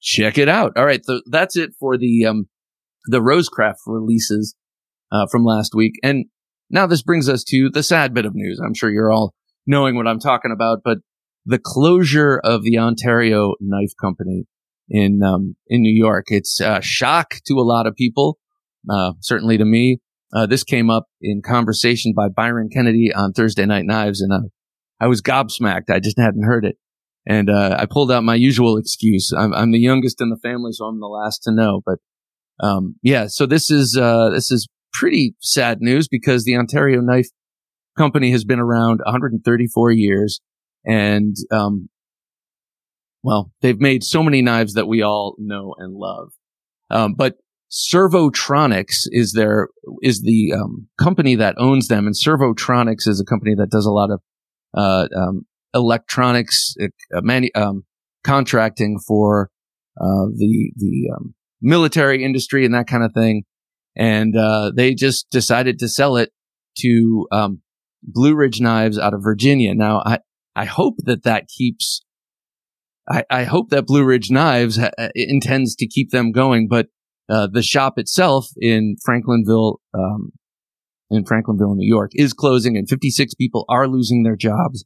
[0.00, 0.72] check it out.
[0.76, 1.04] All right.
[1.04, 2.48] So that's it for the, um,
[3.06, 4.54] the Rosecraft releases,
[5.12, 5.94] uh, from last week.
[6.02, 6.26] And
[6.70, 8.60] now this brings us to the sad bit of news.
[8.64, 9.34] I'm sure you're all
[9.66, 10.98] knowing what I'm talking about, but
[11.44, 14.46] the closure of the Ontario Knife Company
[14.88, 16.26] in, um, in New York.
[16.28, 18.38] It's a shock to a lot of people.
[18.88, 19.98] Uh, certainly to me.
[20.32, 24.48] Uh, this came up in conversation by Byron Kennedy on Thursday Night Knives and, uh,
[25.00, 25.90] I was gobsmacked.
[25.90, 26.76] I just hadn't heard it.
[27.26, 29.32] And uh, I pulled out my usual excuse.
[29.36, 31.80] I'm, I'm, the youngest in the family, so I'm the last to know.
[31.84, 31.98] But
[32.60, 37.28] um, yeah, so this is uh, this is pretty sad news because the Ontario Knife
[37.96, 40.40] Company has been around 134 years,
[40.84, 41.88] and um,
[43.22, 46.32] well, they've made so many knives that we all know and love.
[46.90, 47.36] Um, but
[47.70, 49.68] Servotronics is their
[50.02, 53.92] is the um, company that owns them, and Servotronics is a company that does a
[53.92, 54.20] lot of
[54.76, 57.84] uh, um, electronics uh, manu- um,
[58.24, 59.50] contracting for
[60.00, 63.44] uh, the the um, military industry and that kind of thing,
[63.96, 66.32] and uh, they just decided to sell it
[66.78, 67.62] to um,
[68.02, 69.74] Blue Ridge Knives out of Virginia.
[69.74, 70.18] Now, I
[70.56, 72.04] I hope that that keeps.
[73.08, 76.86] I, I hope that Blue Ridge Knives ha- uh, intends to keep them going, but
[77.30, 80.32] uh, the shop itself in Franklinville, um,
[81.10, 84.84] in Franklinville, New York, is closing, and 56 people are losing their jobs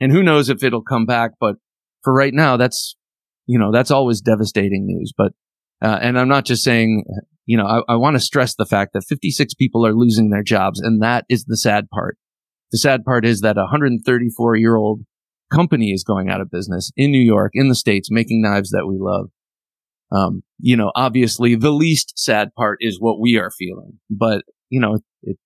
[0.00, 1.32] and who knows if it'll come back.
[1.40, 1.56] But
[2.02, 2.96] for right now, that's,
[3.46, 5.12] you know, that's always devastating news.
[5.16, 5.32] But,
[5.82, 7.04] uh, and I'm not just saying,
[7.46, 10.42] you know, I, I want to stress the fact that 56 people are losing their
[10.42, 10.80] jobs.
[10.80, 12.18] And that is the sad part.
[12.72, 15.02] The sad part is that a 134 year old
[15.52, 18.86] company is going out of business in New York, in the States, making knives that
[18.86, 19.30] we love.
[20.10, 24.80] Um, you know, obviously the least sad part is what we are feeling, but you
[24.80, 25.36] know, it,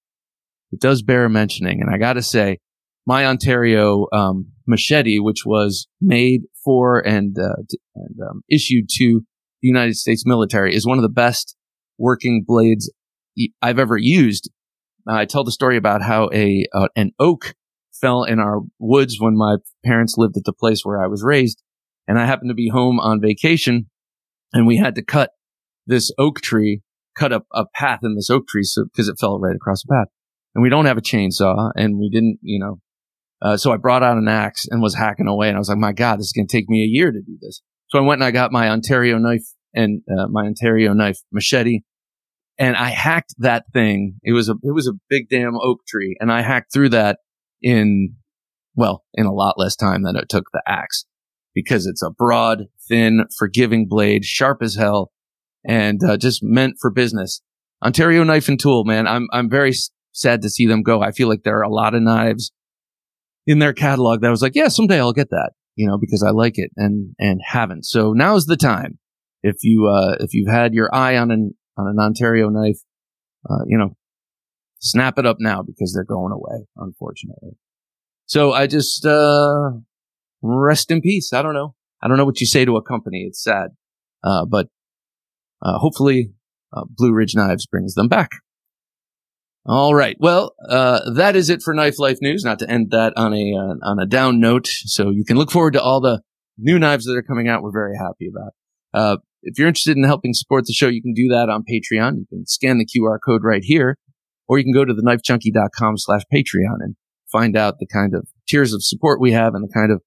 [0.70, 1.81] it does bear mentioning.
[1.83, 2.59] And I got to say,
[3.04, 7.57] my Ontario um, machete, which was made for and, uh,
[7.96, 9.22] and um, issued to
[9.61, 11.57] the United States military, is one of the best
[11.98, 12.88] working blades
[13.61, 14.48] I've ever used.
[15.09, 17.57] I tell the story about how a uh, an oak
[17.92, 21.61] fell in our woods when my parents lived at the place where I was raised,
[22.07, 23.88] and I happened to be home on vacation,
[24.52, 25.30] and we had to cut
[25.87, 26.82] this oak tree,
[27.16, 29.92] cut up a path in this oak tree, so because it fell right across the
[29.92, 30.08] path,
[30.54, 32.80] and we don't have a chainsaw, and we didn't, you know,
[33.40, 35.48] uh, so I brought out an axe and was hacking away.
[35.48, 37.20] And I was like, my God, this is going to take me a year to
[37.20, 37.62] do this.
[37.88, 41.80] So I went and I got my Ontario knife and uh, my Ontario knife machete.
[42.58, 44.18] And I hacked that thing.
[44.24, 46.16] It was a, it was a big damn oak tree.
[46.18, 47.18] And I hacked through that
[47.62, 48.16] in,
[48.74, 51.04] well, in a lot less time than it took the axe
[51.59, 55.11] because it's a broad, thin, forgiving blade, sharp as hell
[55.66, 57.42] and uh, just meant for business.
[57.85, 59.09] Ontario knife and tool, man.
[59.09, 59.73] I'm, I'm very
[60.12, 61.03] sad to see them go.
[61.03, 62.53] I feel like there are a lot of knives
[63.44, 66.23] in their catalog that I was like, yeah, someday I'll get that, you know, because
[66.23, 67.87] I like it and, and haven't.
[67.87, 69.01] So now's the time.
[69.42, 72.79] If you, uh, if you've had your eye on an, on an Ontario knife,
[73.51, 73.97] uh, you know,
[74.79, 77.57] snap it up now because they're going away, unfortunately.
[78.27, 79.71] So I just, uh,
[80.42, 81.33] rest in peace.
[81.33, 81.74] I don't know.
[82.03, 83.24] I don't know what you say to a company.
[83.29, 83.70] It's sad.
[84.22, 84.68] Uh, but,
[85.62, 86.33] uh, hopefully
[86.72, 88.31] uh, Blue Ridge Knives brings them back.
[89.66, 90.16] All right.
[90.18, 92.42] Well, uh, that is it for Knife Life News.
[92.42, 94.66] Not to end that on a uh, on a down note.
[94.66, 96.22] So you can look forward to all the
[96.57, 97.62] new knives that are coming out.
[97.62, 98.53] We're very happy about.
[98.94, 102.16] Uh, if you're interested in helping support the show, you can do that on Patreon.
[102.16, 103.98] You can scan the QR code right here,
[104.48, 106.96] or you can go to the knifejunkie.com slash Patreon and
[107.31, 110.01] find out the kind of tiers of support we have and the kind of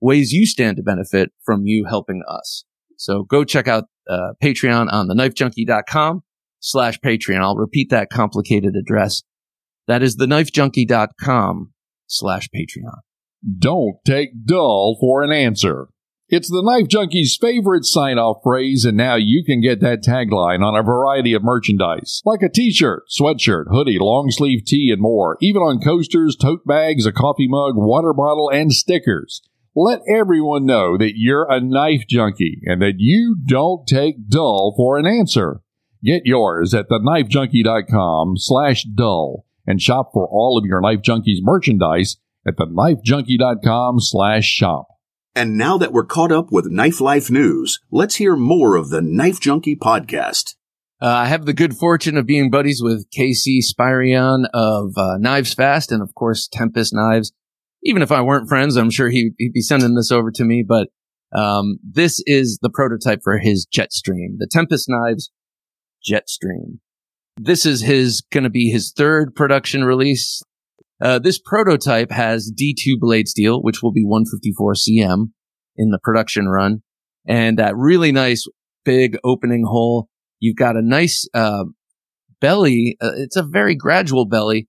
[0.00, 2.64] ways you stand to benefit from you helping us.
[2.96, 6.22] So go check out uh, Patreon on the knifejunkie.com
[6.60, 7.40] slash Patreon.
[7.40, 9.22] I'll repeat that complicated address.
[9.86, 11.72] That is theknifejunkie.com
[12.06, 12.98] slash Patreon.
[13.58, 15.88] Don't take dull for an answer.
[16.28, 20.64] It's the Knife Junkie's favorite sign off phrase, and now you can get that tagline
[20.64, 25.02] on a variety of merchandise, like a t shirt, sweatshirt, hoodie, long sleeve tee, and
[25.02, 29.42] more, even on coasters, tote bags, a coffee mug, water bottle, and stickers.
[29.76, 34.98] Let everyone know that you're a knife junkie and that you don't take dull for
[34.98, 35.60] an answer.
[36.02, 42.16] Get yours at theknifejunkie.com slash dull and shop for all of your Knife Junkies merchandise
[42.46, 44.86] at theknifejunkie.com slash shop.
[45.36, 49.00] And now that we're caught up with Knife Life news, let's hear more of the
[49.00, 50.56] Knife Junkie podcast.
[51.00, 55.54] Uh, I have the good fortune of being buddies with Casey Spirion of uh, Knives
[55.54, 57.32] Fast and, of course, Tempest Knives.
[57.82, 60.64] Even if I weren't friends, I'm sure he, would be sending this over to me.
[60.66, 60.88] But
[61.36, 65.30] um, this is the prototype for his Jetstream, the Tempest Knives
[66.08, 66.78] Jetstream.
[67.36, 70.42] This is his going to be his third production release.
[71.02, 75.30] Uh, this prototype has D2 blade steel, which will be 154 cm
[75.76, 76.82] in the production run,
[77.26, 78.44] and that really nice
[78.84, 80.08] big opening hole.
[80.40, 81.64] You've got a nice uh,
[82.40, 82.96] belly.
[83.00, 84.68] Uh, it's a very gradual belly,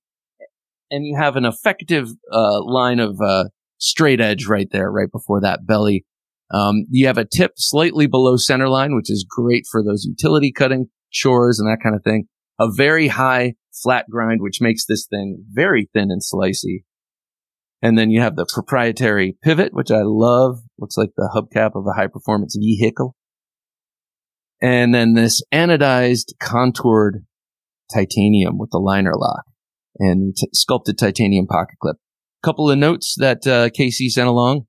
[0.92, 3.46] and you have an effective uh, line of uh,
[3.78, 6.06] straight edge right there, right before that belly.
[6.54, 10.52] Um, you have a tip slightly below center line, which is great for those utility
[10.52, 12.26] cutting chores and that kind of thing.
[12.60, 16.84] A very high flat grind, which makes this thing very thin and slicey.
[17.82, 20.60] And then you have the proprietary pivot, which I love.
[20.78, 23.16] Looks like the hubcap of a high performance vehicle.
[24.62, 27.26] And then this anodized contoured
[27.92, 29.46] titanium with the liner lock
[30.02, 31.98] and t- sculpted titanium pocket clip.
[32.44, 34.66] Couple of notes that uh, KC sent along.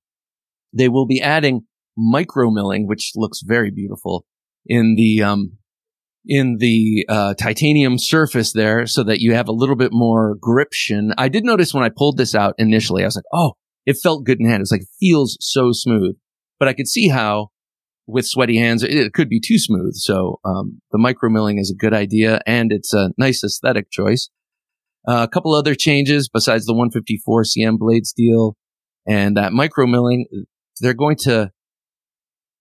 [0.75, 1.63] They will be adding
[1.97, 4.27] micro milling, which looks very beautiful
[4.67, 5.59] in the um,
[6.27, 11.13] in the uh, titanium surface there so that you have a little bit more gription.
[11.19, 13.55] I did notice when I pulled this out initially, I was like, oh,
[13.87, 14.61] it felt good in hand.
[14.61, 16.17] It was like, feels so smooth.
[16.59, 17.49] But I could see how
[18.07, 19.95] with sweaty hands, it, could be too smooth.
[19.95, 24.29] So um, the micro milling is a good idea and it's a nice aesthetic choice.
[25.07, 28.57] Uh, a couple other changes besides the 154 CM blade steel
[29.07, 30.27] and that micro milling.
[30.81, 31.51] They're going to,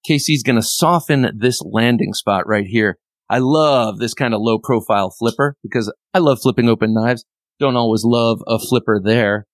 [0.10, 2.98] KC's going to soften this landing spot right here
[3.32, 7.24] I love this kind of low profile flipper because I love flipping open knives.
[7.62, 9.48] Don't always love a flipper there.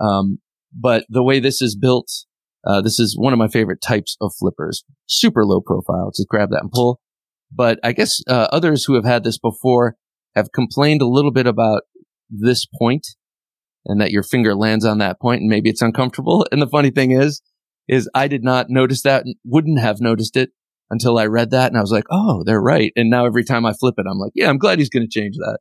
[0.00, 0.38] Um,
[0.72, 2.06] but the way this is built,
[2.64, 4.84] uh, this is one of my favorite types of flippers.
[5.06, 6.12] Super low profile.
[6.16, 7.00] Just grab that and pull.
[7.50, 9.96] But I guess, uh, others who have had this before
[10.36, 11.82] have complained a little bit about
[12.30, 13.06] this point
[13.84, 16.46] and that your finger lands on that point and maybe it's uncomfortable.
[16.50, 17.42] And the funny thing is,
[17.88, 20.50] is I did not notice that and wouldn't have noticed it
[20.90, 22.92] until I read that and I was like, oh, they're right.
[22.96, 25.20] And now every time I flip it, I'm like, yeah, I'm glad he's going to
[25.20, 25.58] change that.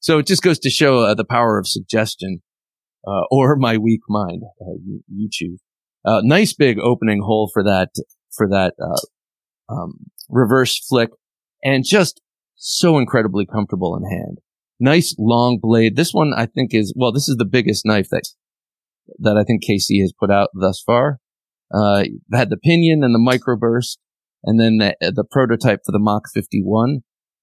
[0.00, 2.42] So it just goes to show uh, the power of suggestion,
[3.06, 4.42] uh, or my weak mind.
[4.60, 5.60] Uh, you, you, choose.
[6.04, 7.90] Uh, nice big opening hole for that,
[8.36, 9.94] for that, uh, um,
[10.28, 11.10] reverse flick
[11.64, 12.20] and just
[12.56, 14.38] so incredibly comfortable in hand.
[14.78, 15.96] Nice long blade.
[15.96, 18.28] This one I think is, well, this is the biggest knife that,
[19.18, 21.18] that I think KC has put out thus far.
[21.74, 23.96] Uh, had the pinion and the microburst
[24.44, 27.00] and then the, the prototype for the Mach 51,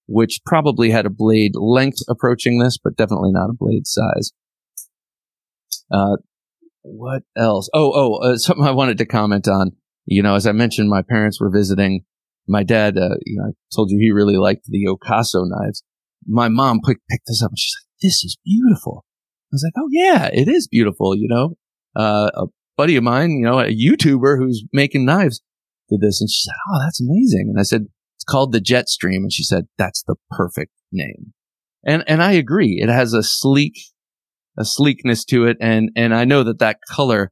[0.07, 4.31] which probably had a blade length approaching this, but definitely not a blade size.
[5.91, 6.17] Uh,
[6.81, 7.69] what else?
[7.73, 9.71] Oh, oh, uh, something I wanted to comment on.
[10.05, 12.05] You know, as I mentioned, my parents were visiting.
[12.47, 15.83] My dad, uh, you know, I told you he really liked the Ocaso knives.
[16.27, 19.05] My mom picked, picked this up and she's like, this is beautiful.
[19.05, 21.15] I was like, oh yeah, it is beautiful.
[21.15, 21.55] You know,
[21.95, 22.45] uh, a
[22.77, 25.41] buddy of mine, you know, a YouTuber who's making knives
[25.89, 26.21] did this.
[26.21, 27.47] And she said, Oh, that's amazing.
[27.49, 29.17] And I said, It's called the Jetstream.
[29.17, 31.33] And she said, That's the perfect name.
[31.85, 32.79] And, and I agree.
[32.81, 33.75] It has a sleek,
[34.57, 35.57] a sleekness to it.
[35.59, 37.31] And, and I know that that color,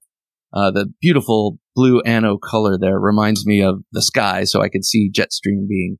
[0.53, 4.43] uh, the beautiful blue anno color there reminds me of the sky.
[4.43, 5.97] So I could see Jetstream being,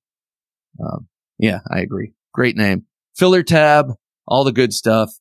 [0.83, 1.07] um,
[1.39, 2.13] yeah, I agree.
[2.33, 2.85] Great name.
[3.15, 3.93] Filler tab,
[4.27, 5.11] all the good stuff.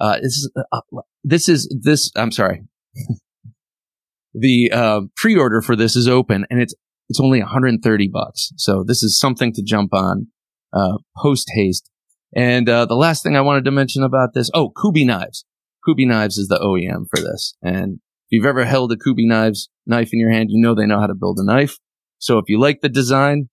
[0.00, 0.80] Uh, this is, uh,
[1.24, 2.62] this is, this, I'm sorry.
[4.34, 6.74] the uh, pre-order for this is open and it's
[7.08, 8.52] it's only 130 bucks.
[8.56, 10.28] So this is something to jump on.
[10.72, 11.90] uh, post haste.
[12.34, 15.44] And uh, the last thing I wanted to mention about this, oh, Kubey knives.
[15.86, 17.54] Kubey knives is the OEM for this.
[17.62, 20.86] And if you've ever held a Kubey knives knife in your hand, you know they
[20.86, 21.78] know how to build a knife.
[22.18, 23.48] So if you like the design,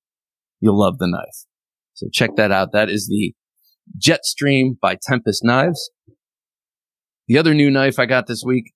[0.59, 1.45] you'll love the knife.
[1.97, 2.73] So check that out.
[2.73, 3.33] That is the
[3.99, 5.89] Jetstream by Tempest Knives.
[7.27, 8.71] The other new knife I got this week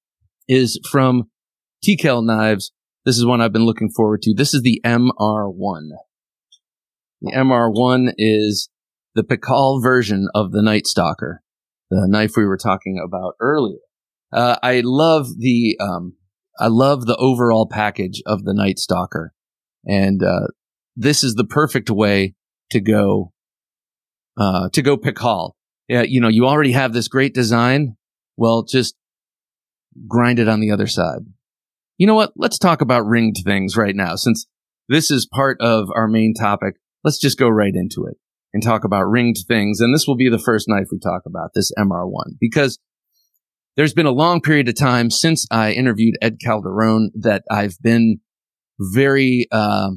[0.48, 1.30] is from
[1.84, 2.72] T.Kell Knives.
[3.06, 4.34] This is one I've been looking forward to.
[4.36, 5.90] This is the MR1.
[7.22, 8.70] The MR1 is
[9.14, 11.44] the Pikal version of the Night Stalker,
[11.92, 13.78] the knife we were talking about earlier.
[14.34, 16.16] Uh, I love the, um,
[16.60, 19.32] I love the overall package of the Night Stalker.
[19.86, 20.48] And, uh,
[20.96, 22.34] this is the perfect way
[22.72, 23.32] to go,
[24.38, 25.52] uh, to go Pikal.
[25.88, 27.98] Yeah, you know, you already have this great design.
[28.38, 28.96] Well, just
[30.08, 31.22] grind it on the other side.
[31.98, 32.32] You know what?
[32.36, 34.16] Let's talk about ringed things right now.
[34.16, 34.48] Since
[34.88, 38.18] this is part of our main topic, let's just go right into it
[38.54, 39.80] and talk about ringed things.
[39.80, 42.80] And this will be the first knife we talk about, this MR1, because
[43.78, 48.20] there's been a long period of time since I interviewed Ed Calderon that I've been
[48.80, 49.92] very uh,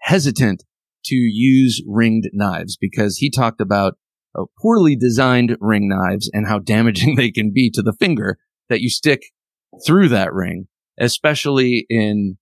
[0.00, 0.64] hesitant
[1.06, 3.94] to use ringed knives because he talked about
[4.38, 8.38] uh, poorly designed ring knives and how damaging they can be to the finger
[8.68, 9.22] that you stick
[9.86, 10.66] through that ring,
[10.98, 12.36] especially in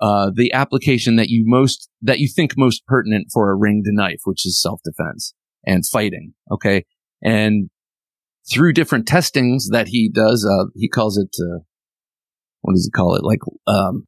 [0.00, 4.20] uh, the application that you most that you think most pertinent for a ringed knife,
[4.24, 5.34] which is self defense
[5.66, 6.32] and fighting.
[6.50, 6.84] Okay,
[7.22, 7.68] and
[8.50, 11.60] through different testings that he does, uh, he calls it uh,
[12.62, 13.24] what does he call it?
[13.24, 14.06] Like, um,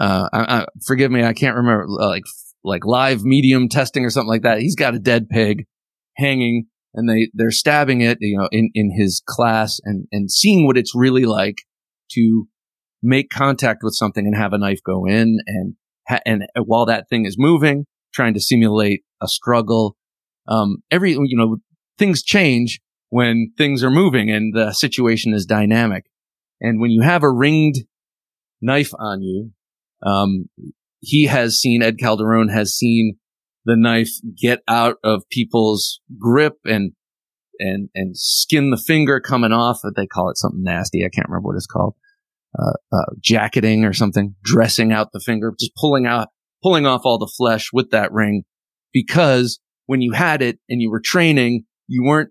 [0.00, 1.86] uh, I, I, forgive me, I can't remember.
[1.88, 2.24] Uh, like,
[2.64, 4.60] like live medium testing or something like that.
[4.60, 5.66] He's got a dead pig
[6.16, 10.66] hanging and they, they're stabbing it, you know, in, in his class and, and seeing
[10.66, 11.58] what it's really like
[12.12, 12.46] to
[13.02, 15.74] make contact with something and have a knife go in and,
[16.26, 19.96] and while that thing is moving, trying to simulate a struggle.
[20.46, 21.58] Um, every, you know,
[21.98, 26.04] things change when things are moving and the situation is dynamic.
[26.60, 27.76] And when you have a ringed
[28.60, 29.50] knife on you,
[30.04, 30.48] um,
[31.02, 33.16] he has seen, Ed Calderon has seen
[33.64, 34.10] the knife
[34.40, 36.92] get out of people's grip and
[37.58, 39.80] and and skin the finger coming off.
[39.96, 41.04] They call it something nasty.
[41.04, 41.94] I can't remember what it's called.
[42.58, 46.28] Uh, uh, jacketing or something, dressing out the finger, just pulling out,
[46.62, 48.42] pulling off all the flesh with that ring.
[48.92, 52.30] Because when you had it and you were training, you weren't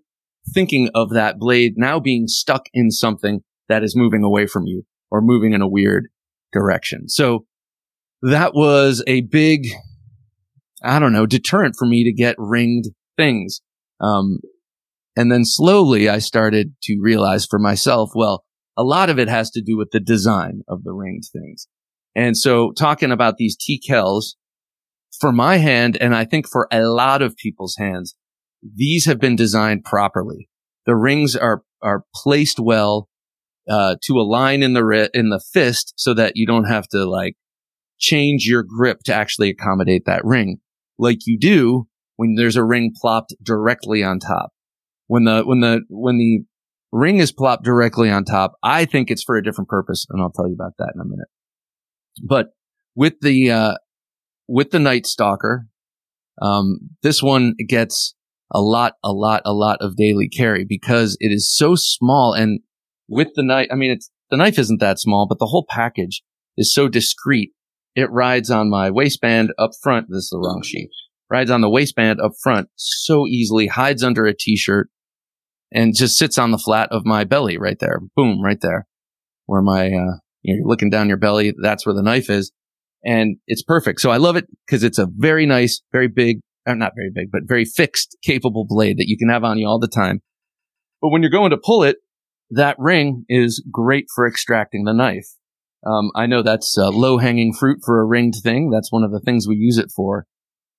[0.54, 4.84] thinking of that blade now being stuck in something that is moving away from you
[5.10, 6.08] or moving in a weird
[6.52, 7.08] direction.
[7.08, 7.46] So
[8.22, 9.66] that was a big
[10.82, 13.60] I don't know, deterrent for me to get ringed things.
[14.00, 14.40] Um,
[15.16, 18.44] and then slowly I started to realize for myself, well,
[18.76, 21.68] a lot of it has to do with the design of the ringed things.
[22.16, 24.36] And so talking about these T.Kells
[25.20, 28.14] for my hand, and I think for a lot of people's hands,
[28.62, 30.48] these have been designed properly.
[30.86, 33.08] The rings are, are placed well,
[33.68, 37.36] uh, to align in the, in the fist so that you don't have to like
[38.02, 40.58] change your grip to actually accommodate that ring
[40.98, 41.86] like you do
[42.16, 44.50] when there's a ring plopped directly on top.
[45.06, 46.40] When the, when the, when the
[46.90, 50.04] ring is plopped directly on top, I think it's for a different purpose.
[50.10, 51.28] And I'll tell you about that in a minute.
[52.22, 52.48] But
[52.94, 53.74] with the, uh,
[54.48, 55.66] with the Night Stalker,
[56.40, 58.14] um, this one gets
[58.50, 62.34] a lot, a lot, a lot of daily carry because it is so small.
[62.34, 62.60] And
[63.08, 66.22] with the knife, I mean, it's, the knife isn't that small, but the whole package
[66.56, 67.52] is so discreet
[67.94, 70.06] it rides on my waistband up front.
[70.08, 70.90] This is the wrong sheet.
[71.30, 74.90] Rides on the waistband up front so easily, hides under a t-shirt
[75.72, 78.00] and just sits on the flat of my belly right there.
[78.14, 78.86] Boom, right there
[79.46, 81.54] where my, uh, you're looking down your belly.
[81.60, 82.52] That's where the knife is.
[83.04, 84.00] And it's perfect.
[84.00, 87.30] So I love it because it's a very nice, very big, uh, not very big,
[87.32, 90.20] but very fixed, capable blade that you can have on you all the time.
[91.00, 91.96] But when you're going to pull it,
[92.50, 95.26] that ring is great for extracting the knife.
[95.84, 98.70] Um, I know that's uh, low hanging fruit for a ringed thing.
[98.70, 100.26] That's one of the things we use it for.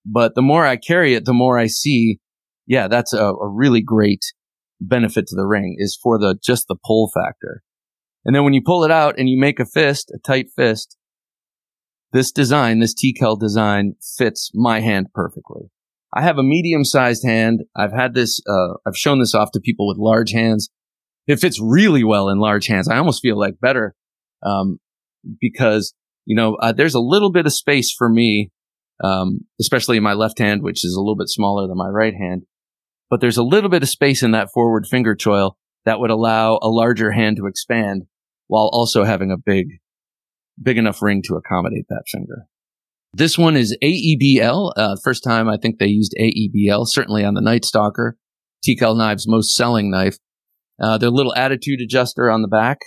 [0.05, 2.19] But the more I carry it, the more I see,
[2.65, 4.23] yeah, that's a, a really great
[4.79, 7.63] benefit to the ring is for the, just the pull factor.
[8.25, 10.97] And then when you pull it out and you make a fist, a tight fist,
[12.13, 15.71] this design, this T.Kell design fits my hand perfectly.
[16.15, 17.63] I have a medium sized hand.
[17.75, 20.69] I've had this, uh, I've shown this off to people with large hands.
[21.25, 22.87] It fits really well in large hands.
[22.87, 23.95] I almost feel like better.
[24.45, 24.79] Um,
[25.39, 25.93] because,
[26.25, 28.51] you know, uh, there's a little bit of space for me,
[29.03, 32.13] um, especially in my left hand, which is a little bit smaller than my right
[32.13, 32.43] hand.
[33.09, 36.59] But there's a little bit of space in that forward finger choil that would allow
[36.61, 38.03] a larger hand to expand
[38.47, 39.67] while also having a big,
[40.61, 42.45] big enough ring to accommodate that finger.
[43.13, 44.73] This one is AEBL.
[44.75, 48.17] Uh, first time I think they used AEBL, certainly on the Night Stalker,
[48.63, 50.17] T.Kell Knives' most selling knife.
[50.81, 52.79] Uh, their little attitude adjuster on the back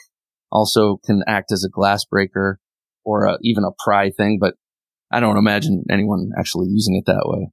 [0.51, 2.61] also can act as a glass breaker
[3.05, 4.55] or a, even a pry thing, but
[5.12, 7.51] I don't imagine anyone actually using it that way.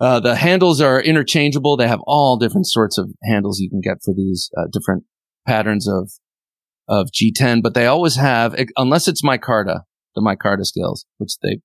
[0.00, 1.76] Uh, the handles are interchangeable.
[1.76, 5.04] They have all different sorts of handles you can get for these uh, different
[5.46, 6.10] patterns of
[6.88, 9.82] of G10, but they always have, unless it's micarta,
[10.14, 11.60] the micarta scales, which they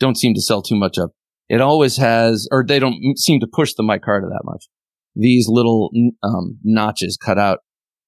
[0.00, 1.12] don't seem to sell too much of.
[1.48, 4.66] It always has, or they don't seem to push the micarta that much.
[5.14, 5.90] These little
[6.22, 7.60] um, notches cut out.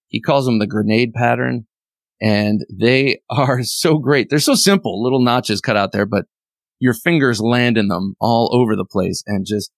[0.09, 1.67] He calls them the grenade pattern,
[2.21, 4.29] and they are so great.
[4.31, 6.27] They're so simple, little notches cut out there, but
[6.81, 9.71] your fingers land in them all over the place and just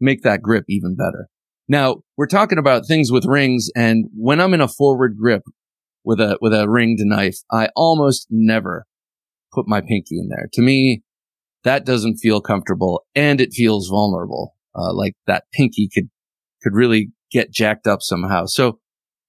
[0.00, 1.28] make that grip even better.
[1.68, 5.42] Now we're talking about things with rings, and when I'm in a forward grip
[6.04, 8.86] with a with a ringed knife, I almost never
[9.52, 10.48] put my pinky in there.
[10.52, 11.02] To me,
[11.64, 14.54] that doesn't feel comfortable and it feels vulnerable.
[14.74, 16.08] Uh, like that pinky could,
[16.62, 18.44] could really get jacked up somehow.
[18.46, 18.78] So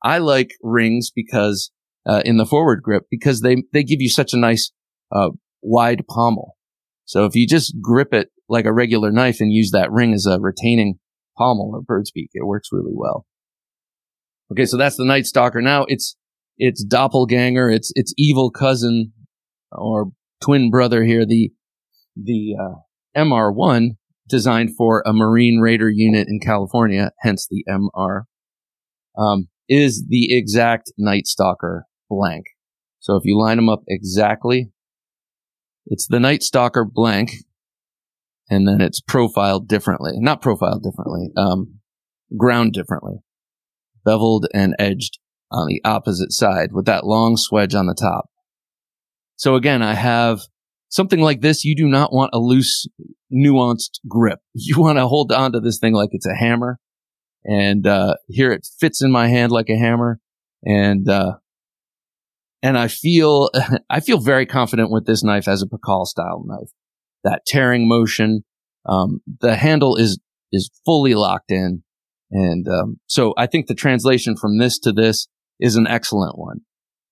[0.03, 1.71] I like rings because,
[2.05, 4.71] uh, in the forward grip because they, they give you such a nice,
[5.11, 5.29] uh,
[5.61, 6.55] wide pommel.
[7.05, 10.25] So if you just grip it like a regular knife and use that ring as
[10.25, 10.99] a retaining
[11.37, 13.25] pommel or bird's beak, it works really well.
[14.51, 14.65] Okay.
[14.65, 15.61] So that's the Night Stalker.
[15.61, 16.15] Now it's,
[16.57, 17.69] it's doppelganger.
[17.69, 19.13] It's, it's evil cousin
[19.71, 21.25] or twin brother here.
[21.25, 21.51] The,
[22.15, 22.75] the uh,
[23.17, 28.23] MR1 designed for a Marine Raider unit in California, hence the MR,
[29.17, 32.45] um, is the exact Night Stalker blank.
[32.99, 34.71] So if you line them up exactly,
[35.85, 37.31] it's the Night Stalker blank,
[38.49, 40.13] and then it's profiled differently.
[40.15, 41.79] Not profiled differently, um,
[42.37, 43.19] ground differently.
[44.05, 45.19] Beveled and edged
[45.51, 48.29] on the opposite side with that long swedge on the top.
[49.35, 50.41] So again, I have
[50.89, 52.87] something like this, you do not want a loose,
[53.31, 54.39] nuanced grip.
[54.53, 56.79] You want to hold on to this thing like it's a hammer.
[57.45, 60.19] And, uh, here it fits in my hand like a hammer.
[60.63, 61.37] And, uh,
[62.61, 63.49] and I feel,
[63.89, 66.71] I feel very confident with this knife as a Pikal style knife.
[67.23, 68.43] That tearing motion,
[68.87, 70.19] um, the handle is,
[70.51, 71.83] is fully locked in.
[72.31, 75.27] And, um, so I think the translation from this to this
[75.59, 76.61] is an excellent one.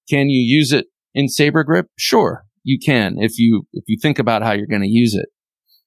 [0.10, 1.88] Can you use it in saber grip?
[1.98, 5.30] Sure you can if you if you think about how you're going to use it.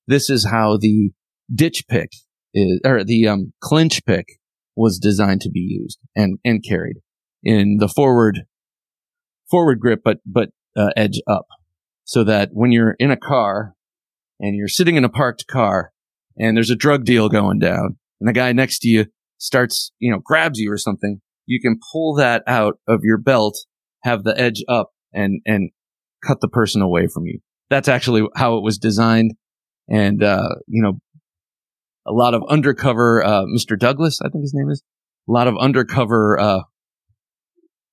[0.06, 1.10] This is how the
[1.52, 2.10] ditch pick
[2.54, 4.38] is, or the um, clinch pick
[4.76, 6.96] was designed to be used and and carried
[7.42, 8.42] in the forward
[9.50, 11.46] forward grip, but but uh, edge up,
[12.04, 13.74] so that when you're in a car
[14.40, 15.92] and you're sitting in a parked car
[16.36, 19.06] and there's a drug deal going down and the guy next to you
[19.38, 23.56] starts you know grabs you or something, you can pull that out of your belt,
[24.02, 25.70] have the edge up, and and
[26.26, 27.40] cut the person away from you.
[27.70, 29.34] That's actually how it was designed.
[29.90, 30.98] And, uh, you know,
[32.08, 33.78] a lot of undercover, uh, Mr.
[33.78, 34.82] Douglas, I think his name is,
[35.28, 36.60] a lot of undercover, uh,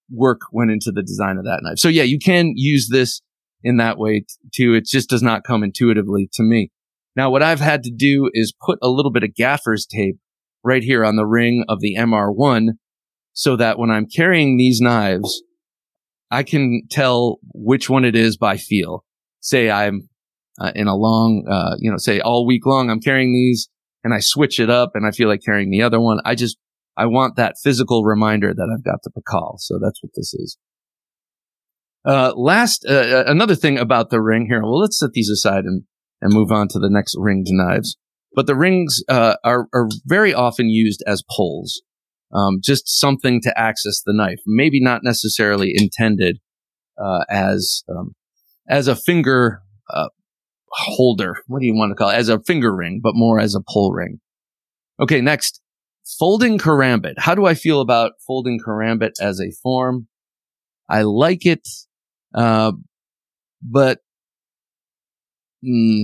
[0.09, 1.79] work went into the design of that knife.
[1.79, 3.21] So yeah, you can use this
[3.63, 4.73] in that way t- too.
[4.73, 6.71] It just does not come intuitively to me.
[7.15, 10.17] Now, what I've had to do is put a little bit of gaffer's tape
[10.63, 12.71] right here on the ring of the MR1
[13.33, 15.43] so that when I'm carrying these knives,
[16.31, 19.03] I can tell which one it is by feel.
[19.39, 20.09] Say I'm
[20.59, 23.69] uh, in a long, uh, you know, say all week long, I'm carrying these
[24.05, 26.19] and I switch it up and I feel like carrying the other one.
[26.23, 26.57] I just,
[26.95, 29.55] I want that physical reminder that I've got the Pikal.
[29.59, 30.57] So that's what this is.
[32.07, 34.61] Uh, last, uh, uh, another thing about the ring here.
[34.61, 35.83] Well, let's set these aside and,
[36.21, 37.97] and move on to the next ringed knives.
[38.35, 41.81] But the rings, uh, are, are very often used as poles
[42.33, 44.39] um, just something to access the knife.
[44.45, 46.39] Maybe not necessarily intended
[47.01, 48.13] uh, as um,
[48.67, 50.09] as a finger uh,
[50.75, 51.35] holder.
[51.47, 52.15] What do you want to call it?
[52.15, 54.19] As a finger ring, but more as a pull ring.
[54.99, 55.61] Okay, next,
[56.19, 57.15] folding karambit.
[57.17, 60.07] How do I feel about folding karambit as a form?
[60.89, 61.67] I like it,
[62.33, 62.73] uh,
[63.61, 63.99] but
[65.63, 66.03] mm,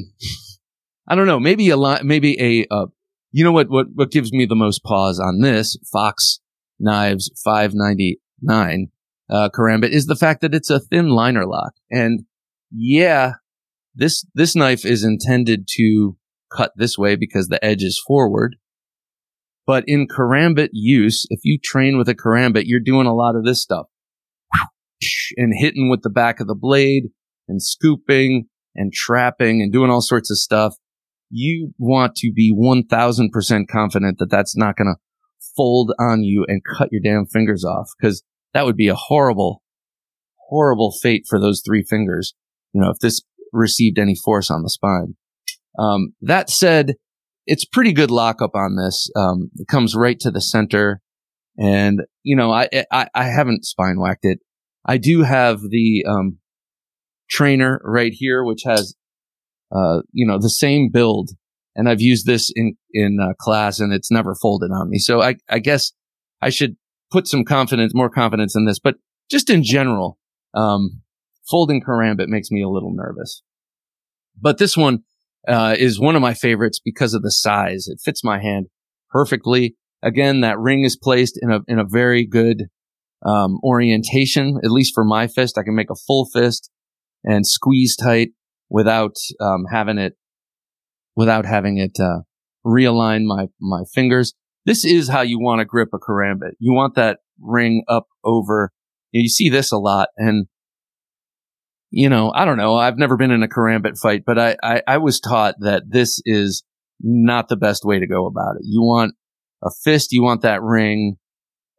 [1.07, 1.39] I don't know.
[1.39, 2.03] Maybe a lot.
[2.03, 2.87] Maybe a uh,
[3.31, 6.39] you know what, what, what gives me the most pause on this Fox
[6.79, 8.87] Knives 599,
[9.29, 11.73] uh, Karambit is the fact that it's a thin liner lock.
[11.89, 12.25] And
[12.71, 13.33] yeah,
[13.93, 16.15] this, this knife is intended to
[16.55, 18.55] cut this way because the edge is forward.
[19.67, 23.45] But in karambit use, if you train with a karambit, you're doing a lot of
[23.45, 23.87] this stuff
[25.37, 27.03] and hitting with the back of the blade
[27.47, 30.75] and scooping and trapping and doing all sorts of stuff
[31.31, 34.99] you want to be 1000% confident that that's not going to
[35.55, 38.21] fold on you and cut your damn fingers off because
[38.53, 39.63] that would be a horrible,
[40.49, 42.33] horrible fate for those three fingers.
[42.73, 43.21] You know, if this,
[43.51, 45.15] received any force on the spine.
[45.77, 46.95] Um, that said,
[47.45, 49.09] it's pretty good lockup on this.
[49.15, 51.01] Um, it comes right to the center.
[51.57, 54.39] And, you know, I, I, I haven't spine whacked it.
[54.85, 56.37] I do have the, um,
[57.29, 58.95] trainer right here, which has,
[59.73, 61.31] uh, you know, the same build.
[61.75, 64.97] And I've used this in, in uh, class and it's never folded on me.
[64.97, 65.93] So I, I guess
[66.41, 66.75] I should
[67.11, 68.95] put some confidence, more confidence in this, but
[69.29, 70.17] just in general,
[70.53, 71.01] um,
[71.51, 73.43] folding karambit makes me a little nervous.
[74.39, 74.99] But this one,
[75.47, 77.87] uh, is one of my favorites because of the size.
[77.87, 78.67] It fits my hand
[79.09, 79.75] perfectly.
[80.03, 82.63] Again, that ring is placed in a, in a very good,
[83.25, 85.57] um, orientation, at least for my fist.
[85.57, 86.71] I can make a full fist
[87.23, 88.29] and squeeze tight
[88.69, 90.13] without, um, having it,
[91.15, 92.21] without having it, uh,
[92.65, 94.33] realign my, my fingers.
[94.65, 96.53] This is how you want to grip a karambit.
[96.59, 98.71] You want that ring up over.
[99.11, 100.47] You see this a lot and
[101.91, 102.77] you know, I don't know.
[102.77, 106.21] I've never been in a karambit fight, but I, I, I, was taught that this
[106.25, 106.63] is
[107.01, 108.61] not the best way to go about it.
[108.63, 109.13] You want
[109.61, 111.17] a fist, you want that ring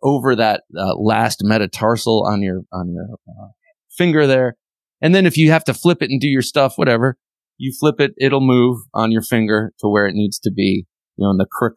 [0.03, 3.49] over that uh, last metatarsal on your, on your uh,
[3.97, 4.57] finger there.
[5.01, 7.17] And then if you have to flip it and do your stuff, whatever,
[7.57, 10.87] you flip it, it'll move on your finger to where it needs to be,
[11.17, 11.77] you know, in the crook,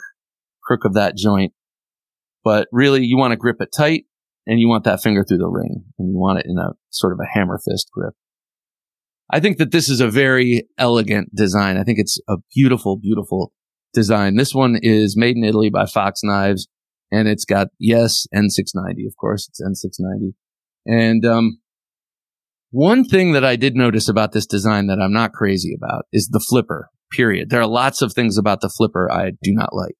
[0.61, 1.53] crook of that joint.
[2.43, 4.05] But really, you want to grip it tight
[4.45, 7.13] and you want that finger through the ring and you want it in a sort
[7.13, 8.13] of a hammer fist grip.
[9.31, 11.77] I think that this is a very elegant design.
[11.77, 13.51] I think it's a beautiful, beautiful
[13.93, 14.35] design.
[14.35, 16.67] This one is made in Italy by Fox Knives
[17.11, 20.33] and it's got, yes, N690, of course, it's N690.
[20.85, 21.59] And, um,
[22.71, 26.27] one thing that I did notice about this design that I'm not crazy about is
[26.27, 27.49] the flipper, period.
[27.49, 29.95] There are lots of things about the flipper I do not like.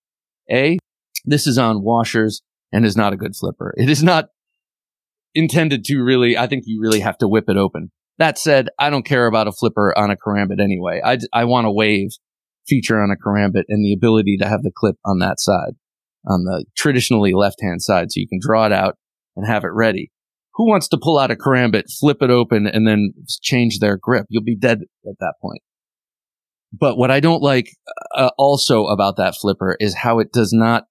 [0.52, 0.78] A,
[1.24, 2.42] this is on washers
[2.74, 3.74] and is not a good flipper.
[3.78, 4.26] It is not
[5.34, 7.92] intended to really, I think you really have to whip it open.
[8.18, 11.02] That said, I don't care about a flipper on a karambit anyway.
[11.04, 12.12] I, I want a wave
[12.68, 15.74] feature on a karambit and the ability to have the clip on that side,
[16.26, 18.98] on the traditionally left hand side, so you can draw it out
[19.36, 20.12] and have it ready.
[20.56, 24.26] Who wants to pull out a karambit, flip it open, and then change their grip?
[24.30, 25.62] You'll be dead at that point.
[26.72, 27.70] But what I don't like
[28.16, 30.86] uh, also about that flipper is how it does not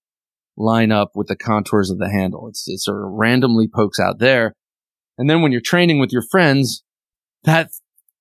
[0.57, 2.49] line up with the contours of the handle.
[2.49, 4.55] It's, it sort of randomly pokes out there.
[5.19, 6.85] And then when you're training with your friends,
[7.45, 7.71] that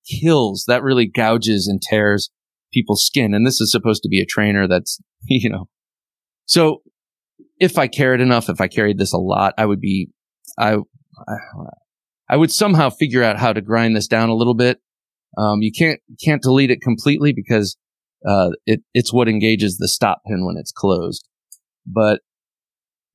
[0.10, 2.30] kills, that really gouges and tears
[2.72, 3.34] people's skin.
[3.34, 5.68] And this is supposed to be a trainer that's, you know,
[6.46, 6.82] so
[7.60, 10.10] if I cared enough, if I carried this a lot, I would be,
[10.58, 10.78] I,
[12.30, 14.80] I would somehow figure out how to grind this down a little bit.
[15.38, 17.78] Um, you can't, can't delete it completely because,
[18.28, 21.28] uh, it, it's what engages the stop pin when it's closed.
[21.86, 22.22] But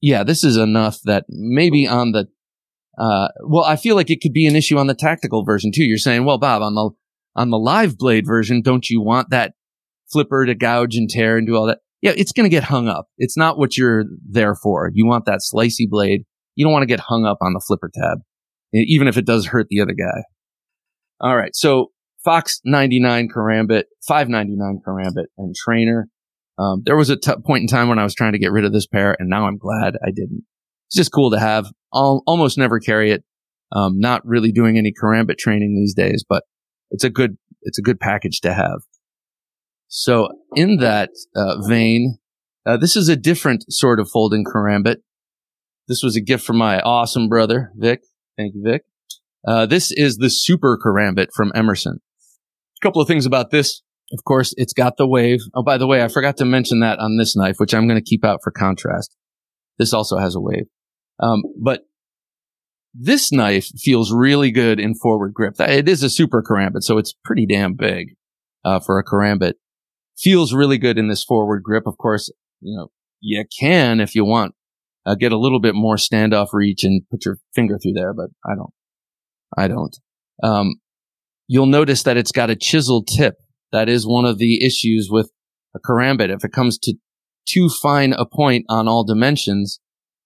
[0.01, 2.29] yeah, this is enough that maybe on the
[2.99, 5.85] uh, well, I feel like it could be an issue on the tactical version too.
[5.85, 6.91] You're saying, well, Bob, on the
[7.37, 9.53] on the live blade version, don't you want that
[10.11, 11.79] flipper to gouge and tear and do all that?
[12.03, 13.07] Yeah, it's going to get hung up.
[13.17, 14.91] It's not what you're there for.
[14.93, 16.23] You want that slicey blade.
[16.55, 18.19] You don't want to get hung up on the flipper tab,
[18.73, 20.25] even if it does hurt the other guy.
[21.21, 21.55] All right.
[21.55, 21.93] So
[22.25, 26.09] Fox 99 Karambit, 599 Karambit and trainer.
[26.59, 28.65] Um, there was a t- point in time when I was trying to get rid
[28.65, 30.45] of this pair and now I'm glad I didn't.
[30.89, 31.67] It's just cool to have.
[31.93, 33.25] I'll almost never carry it.
[33.71, 36.45] Um, not really doing any karambit training these days, but
[36.91, 38.81] it's a good, it's a good package to have.
[39.89, 42.19] So in that uh, vein,
[42.65, 44.97] uh, this is a different sort of folding karambit.
[45.89, 48.01] This was a gift from my awesome brother, Vic.
[48.37, 48.83] Thank you, Vic.
[49.47, 52.01] Uh, this is the super karambit from Emerson.
[52.81, 53.83] A couple of things about this.
[54.13, 55.41] Of course, it's got the wave.
[55.55, 58.01] Oh, by the way, I forgot to mention that on this knife, which I'm going
[58.01, 59.15] to keep out for contrast.
[59.79, 60.67] This also has a wave.
[61.21, 61.83] Um, but
[62.95, 65.55] this knife feels really good in forward grip.
[65.59, 68.15] It is a super karambit, so it's pretty damn big
[68.65, 69.55] uh, for a karambit.
[70.19, 71.85] Feels really good in this forward grip.
[71.87, 72.89] Of course, you know
[73.21, 74.55] you can if you want
[75.07, 78.31] uh, get a little bit more standoff reach and put your finger through there, but
[78.45, 78.73] I don't.
[79.57, 79.97] I don't.
[80.43, 80.75] Um,
[81.47, 83.37] you'll notice that it's got a chiseled tip.
[83.73, 85.31] That is one of the issues with
[85.75, 86.35] a karambit.
[86.35, 86.95] If it comes to
[87.49, 89.81] too fine a point on all dimensions,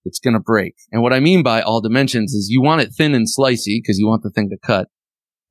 [0.05, 0.75] it's going to break.
[0.91, 3.99] And what I mean by all dimensions is you want it thin and slicey because
[3.99, 4.89] you want the thing to cut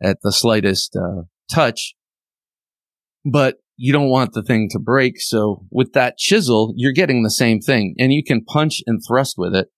[0.03, 1.23] at the slightest uh,
[1.53, 1.93] touch,
[3.25, 5.19] but you don't want the thing to break.
[5.19, 9.35] So with that chisel, you're getting the same thing and you can punch and thrust
[9.37, 9.69] with it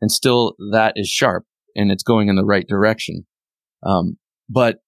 [0.00, 1.44] and still that is sharp
[1.76, 3.26] and it's going in the right direction.
[3.84, 4.18] Um,
[4.48, 4.78] but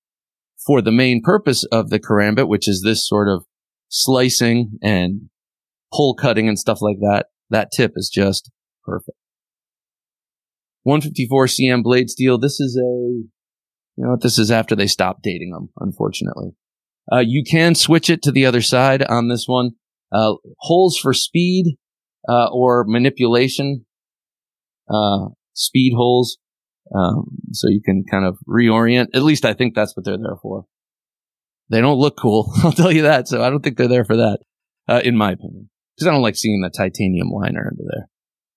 [0.66, 3.44] for the main purpose of the karambit, which is this sort of
[3.88, 5.28] slicing and
[5.92, 8.50] pull cutting and stuff like that, that tip is just
[8.84, 9.16] perfect.
[10.84, 12.38] 154 cm blade steel.
[12.38, 13.28] This is a, you
[13.96, 14.22] know, what?
[14.22, 16.50] this is after they stopped dating them, unfortunately.
[17.12, 19.72] Uh, you can switch it to the other side on this one.
[20.12, 21.76] Uh, holes for speed,
[22.28, 23.84] uh, or manipulation,
[24.88, 26.38] uh, speed holes.
[26.94, 29.08] Um, so you can kind of reorient.
[29.14, 30.66] At least I think that's what they're there for.
[31.70, 32.52] They don't look cool.
[32.64, 33.26] I'll tell you that.
[33.28, 34.38] So I don't think they're there for that,
[34.88, 38.08] uh, in my opinion, because I don't like seeing the titanium liner under there.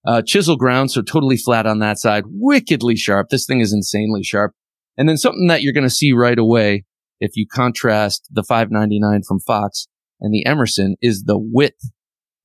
[0.07, 3.27] Uh, chisel ground, so totally flat on that side, wickedly sharp.
[3.27, 4.53] This thing is insanely sharp.
[4.97, 6.85] And then something that you're going to see right away
[7.19, 9.87] if you contrast the 599 from Fox
[10.21, 11.91] and the Emerson is the width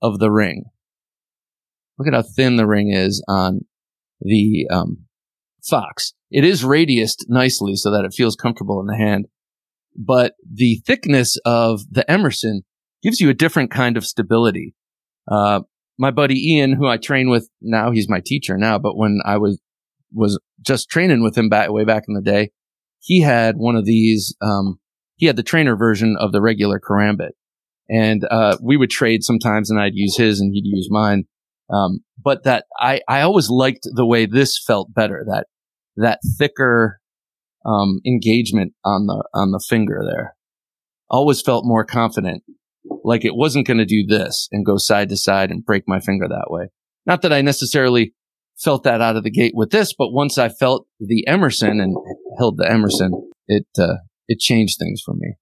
[0.02, 0.64] of the ring.
[1.98, 3.60] Look at how thin the ring is on
[4.20, 5.04] the um,
[5.62, 6.14] Fox.
[6.32, 9.26] It is radiused nicely so that it feels comfortable in the hand,
[9.96, 12.62] but the thickness of the Emerson
[13.02, 14.74] gives you a different kind of stability.
[15.30, 15.60] Uh,
[15.98, 19.36] my buddy Ian, who I train with now, he's my teacher now, but when I
[19.38, 19.60] was
[20.12, 22.50] was just training with him back way back in the day,
[23.00, 24.34] he had one of these.
[24.40, 24.78] Um,
[25.16, 27.32] he had the trainer version of the regular karambit,
[27.88, 31.24] and uh, we would trade sometimes, and I'd use his, and he'd use mine.
[31.72, 35.24] Um, but that I I always liked the way this felt better.
[35.26, 35.46] That
[35.96, 37.00] that thicker
[37.64, 40.36] um, engagement on the on the finger there.
[41.08, 42.42] Always felt more confident,
[43.04, 46.00] like it wasn't going to do this and go side to side and break my
[46.00, 46.68] finger that way.
[47.06, 48.14] Not that I necessarily
[48.62, 51.96] felt that out of the gate with this, but once I felt the Emerson and
[52.38, 53.96] held the Emerson, it uh,
[54.28, 55.34] it changed things for me.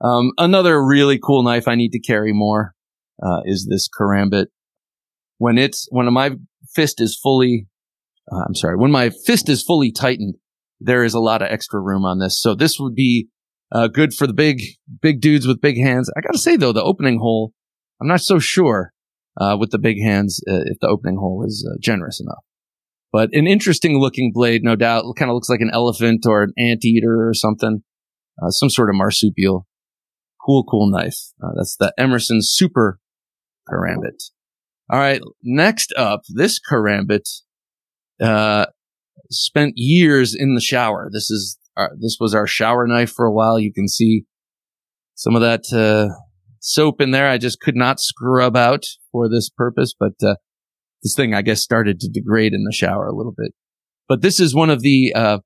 [0.00, 2.74] Um, another really cool knife I need to carry more
[3.22, 4.46] uh, is this karambit.
[5.38, 6.32] When it's when my
[6.74, 7.66] fist is fully,
[8.30, 10.36] uh, I'm sorry, when my fist is fully tightened,
[10.80, 12.40] there is a lot of extra room on this.
[12.40, 13.28] So this would be
[13.72, 14.62] uh, good for the big
[15.02, 16.10] big dudes with big hands.
[16.16, 17.52] I got to say though, the opening hole,
[18.00, 18.92] I'm not so sure
[19.40, 22.44] uh, with the big hands uh, if the opening hole is uh, generous enough.
[23.12, 25.04] But an interesting looking blade, no doubt.
[25.16, 27.82] Kind of looks like an elephant or an anteater or something,
[28.42, 29.66] uh, some sort of marsupial.
[30.44, 31.16] Cool, cool knife.
[31.42, 33.00] Uh, that's the Emerson Super
[33.68, 34.30] Karambit.
[34.90, 37.24] All right, next up, this Karambit
[38.20, 38.66] uh,
[39.30, 41.08] spent years in the shower.
[41.12, 43.58] This is our, this was our shower knife for a while.
[43.58, 44.24] You can see
[45.14, 46.14] some of that uh,
[46.60, 47.28] soap in there.
[47.28, 50.36] I just could not scrub out for this purpose, but uh,
[51.02, 53.52] this thing, I guess, started to degrade in the shower a little bit.
[54.08, 55.38] But this is one of the uh,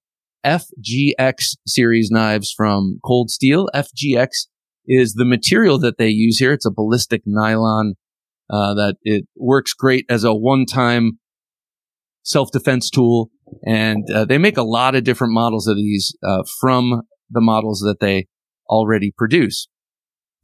[0.45, 3.69] FGX series knives from Cold Steel.
[3.75, 4.47] FGX
[4.87, 6.53] is the material that they use here.
[6.53, 7.95] It's a ballistic nylon
[8.49, 11.19] uh, that it works great as a one-time
[12.23, 13.31] self-defense tool.
[13.65, 17.81] And uh, they make a lot of different models of these uh, from the models
[17.81, 18.27] that they
[18.69, 19.69] already produce.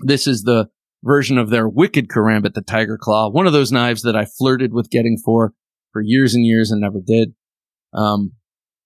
[0.01, 0.69] This is the
[1.03, 4.73] version of their wicked karambit, the tiger claw, one of those knives that I flirted
[4.73, 5.53] with getting for
[5.93, 7.35] for years and years and never did.
[7.95, 8.33] Um,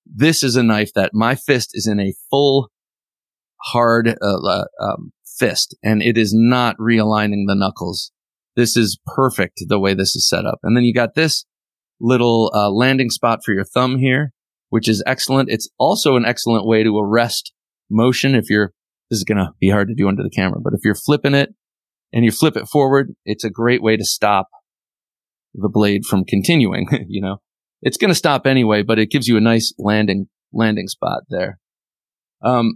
[0.06, 2.70] this is a knife that my fist is in a full
[3.62, 8.12] hard uh, uh, um, fist, and it is not realigning the knuckles.
[8.56, 10.58] This is perfect the way this is set up.
[10.62, 11.46] And then you got this
[12.00, 14.32] little uh, landing spot for your thumb here,
[14.68, 15.50] which is excellent.
[15.50, 17.52] It's also an excellent way to arrest
[17.90, 18.72] motion if you're
[19.10, 21.34] this is going to be hard to do under the camera, but if you're flipping
[21.34, 21.52] it
[22.12, 24.48] and you flip it forward, it's a great way to stop
[25.52, 26.86] the blade from continuing.
[27.08, 27.38] you know,
[27.82, 31.58] it's going to stop anyway, but it gives you a nice landing, landing spot there.
[32.42, 32.74] Um,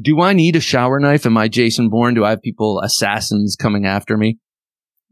[0.00, 1.24] do I need a shower knife?
[1.24, 2.14] Am I Jason Bourne?
[2.14, 4.38] Do I have people, assassins coming after me?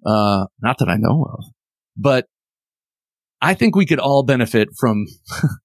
[0.05, 1.45] Uh, not that I know of,
[1.97, 2.26] but
[3.43, 5.07] I think we could all benefit from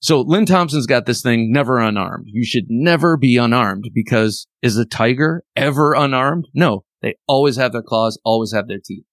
[0.00, 2.26] So Lynn Thompson's got this thing never unarmed.
[2.28, 6.46] You should never be unarmed because is a tiger ever unarmed?
[6.54, 9.04] No, they always have their claws, always have their teeth.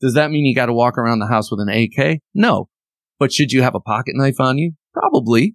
[0.00, 2.20] Does that mean you got to walk around the house with an AK?
[2.34, 2.68] No.
[3.18, 4.72] But should you have a pocket knife on you?
[4.92, 5.54] Probably.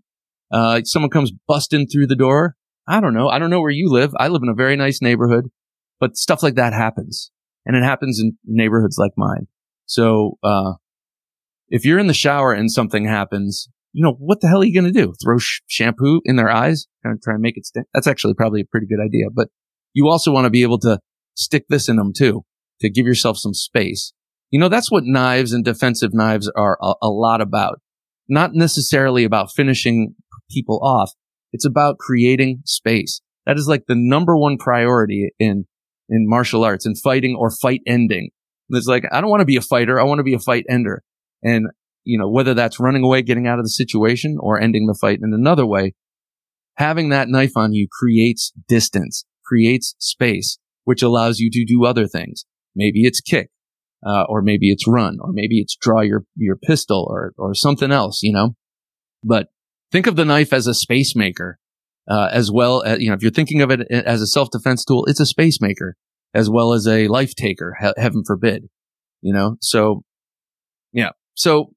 [0.51, 2.55] Uh, someone comes busting through the door.
[2.88, 3.27] I don't know.
[3.27, 4.13] I don't know where you live.
[4.17, 5.49] I live in a very nice neighborhood,
[5.99, 7.32] but stuff like that happens
[7.65, 9.47] and it happens in neighborhoods like mine.
[9.86, 10.73] So, uh,
[11.70, 14.74] if you're in the shower and something happens, you know, what the hell are you
[14.74, 15.13] going to do?
[15.24, 17.86] Throw sh- shampoo in their eyes and try and make it stick?
[17.93, 19.26] That's actually probably a pretty good idea.
[19.34, 19.49] But
[19.93, 20.99] you also want to be able to
[21.36, 22.43] stick this in them too,
[22.82, 24.13] to give yourself some space.
[24.51, 27.80] You know, that's what knives and defensive knives are a, a lot about.
[28.28, 30.15] Not necessarily about finishing
[30.51, 31.11] people off.
[31.51, 33.22] It's about creating space.
[33.45, 35.65] That is like the number one priority in,
[36.09, 38.30] in martial arts and fighting or fight ending.
[38.70, 39.99] it's like, I don't want to be a fighter.
[39.99, 41.03] I want to be a fight ender.
[41.43, 41.67] And
[42.05, 45.19] you know, whether that's running away, getting out of the situation or ending the fight
[45.21, 45.93] in another way,
[46.77, 52.07] having that knife on you creates distance, creates space, which allows you to do other
[52.07, 52.45] things.
[52.75, 53.49] Maybe it's kick,
[54.03, 57.91] uh, or maybe it's run, or maybe it's draw your, your pistol or, or something
[57.91, 58.55] else, you know,
[59.23, 59.49] but
[59.91, 61.59] think of the knife as a space maker.
[62.09, 65.05] uh, as well as, you know, if you're thinking of it as a self-defense tool,
[65.05, 65.95] it's a space maker
[66.33, 68.67] as well as a life taker, he- heaven forbid,
[69.21, 69.57] you know?
[69.61, 70.03] So,
[70.91, 71.11] yeah.
[71.39, 71.73] So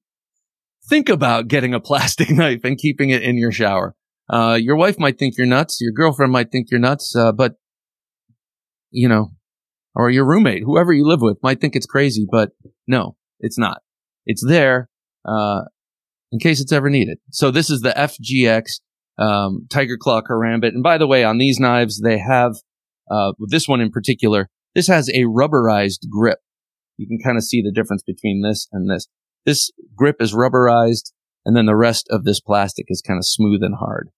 [0.88, 3.94] think about getting a plastic knife and keeping it in your shower.
[4.28, 5.78] Uh, your wife might think you're nuts.
[5.80, 7.14] Your girlfriend might think you're nuts.
[7.14, 7.54] Uh, but,
[8.90, 9.30] you know,
[9.94, 12.50] or your roommate, whoever you live with might think it's crazy, but
[12.88, 13.82] no, it's not.
[14.26, 14.90] It's there,
[15.24, 15.62] uh,
[16.32, 17.18] in case it's ever needed.
[17.30, 18.80] So this is the FGX,
[19.22, 20.70] um, Tiger Claw Karambit.
[20.70, 22.56] And by the way, on these knives, they have,
[23.08, 26.38] uh, this one in particular, this has a rubberized grip.
[26.96, 29.06] You can kind of see the difference between this and this.
[29.44, 31.12] This grip is rubberized
[31.44, 34.10] and then the rest of this plastic is kind of smooth and hard.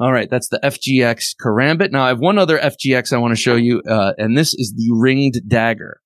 [0.00, 1.92] All right, that's the FGX Karambit.
[1.92, 4.74] Now I have one other FGX I want to show you, uh, and this is
[4.76, 6.00] the ringed dagger.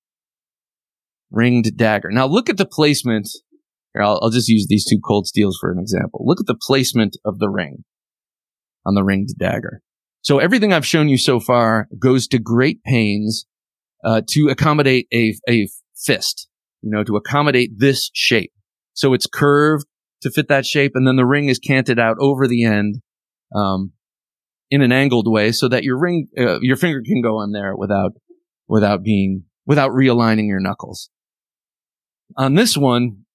[1.31, 2.11] Ringed dagger.
[2.11, 3.29] Now look at the placement.
[3.93, 6.21] Here, I'll, I'll just use these two cold steels for an example.
[6.25, 7.85] Look at the placement of the ring
[8.85, 9.81] on the ringed dagger.
[10.21, 13.45] So everything I've shown you so far goes to great pains
[14.03, 16.46] uh, to accommodate a, a fist,
[16.81, 18.51] you know, to accommodate this shape.
[18.93, 19.85] So it's curved
[20.21, 23.01] to fit that shape, and then the ring is canted out over the end
[23.53, 23.91] um,
[24.69, 27.75] in an angled way, so that your ring, uh, your finger can go on there
[27.75, 28.13] without
[28.67, 31.09] without being without realigning your knuckles.
[32.35, 33.25] On this one,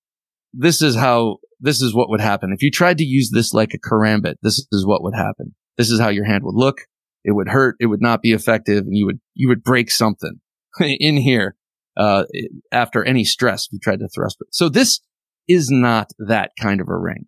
[0.52, 3.72] this is how this is what would happen if you tried to use this like
[3.72, 4.34] a karambit.
[4.42, 5.54] This is what would happen.
[5.78, 6.82] This is how your hand would look.
[7.24, 7.76] It would hurt.
[7.78, 10.40] It would not be effective, and you would you would break something
[10.80, 11.56] in here
[11.96, 12.24] uh,
[12.70, 14.48] after any stress if you tried to thrust it.
[14.50, 15.00] So this
[15.48, 17.26] is not that kind of a ring.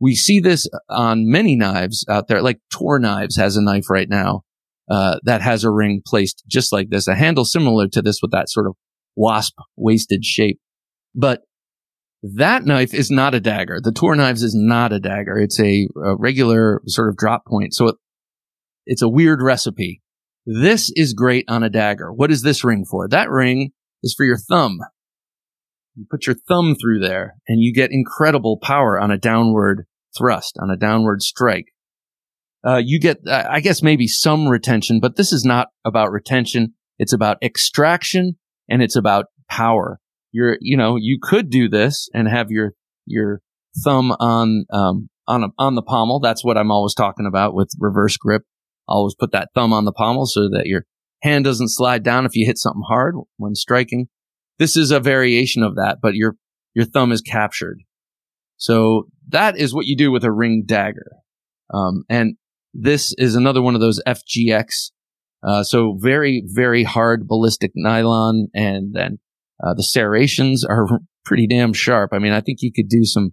[0.00, 4.08] We see this on many knives out there, like Tor Knives has a knife right
[4.08, 4.42] now
[4.88, 8.30] uh, that has a ring placed just like this, a handle similar to this with
[8.30, 8.74] that sort of
[9.16, 10.60] wasp waisted shape.
[11.14, 11.42] But
[12.22, 13.80] that knife is not a dagger.
[13.82, 15.38] The Tor Knives is not a dagger.
[15.38, 17.74] It's a, a regular sort of drop point.
[17.74, 17.96] So it,
[18.86, 20.00] it's a weird recipe.
[20.46, 22.12] This is great on a dagger.
[22.12, 23.08] What is this ring for?
[23.08, 23.72] That ring
[24.02, 24.78] is for your thumb.
[25.94, 29.86] You put your thumb through there and you get incredible power on a downward
[30.16, 31.66] thrust, on a downward strike.
[32.66, 36.74] Uh, you get, uh, I guess maybe some retention, but this is not about retention.
[36.98, 38.36] It's about extraction
[38.68, 39.98] and it's about power.
[40.32, 42.74] You're, you know, you could do this and have your,
[43.06, 43.40] your
[43.84, 46.20] thumb on, um, on a, on the pommel.
[46.20, 48.42] That's what I'm always talking about with reverse grip.
[48.86, 50.84] Always put that thumb on the pommel so that your
[51.22, 54.08] hand doesn't slide down if you hit something hard when striking.
[54.58, 56.36] This is a variation of that, but your,
[56.74, 57.78] your thumb is captured.
[58.56, 61.12] So that is what you do with a ring dagger.
[61.72, 62.36] Um, and
[62.74, 64.90] this is another one of those FGX.
[65.46, 68.48] Uh, so very, very hard ballistic nylon.
[68.54, 69.18] And then,
[69.64, 70.86] uh, the serrations are
[71.24, 72.10] pretty damn sharp.
[72.12, 73.32] I mean, I think you could do some,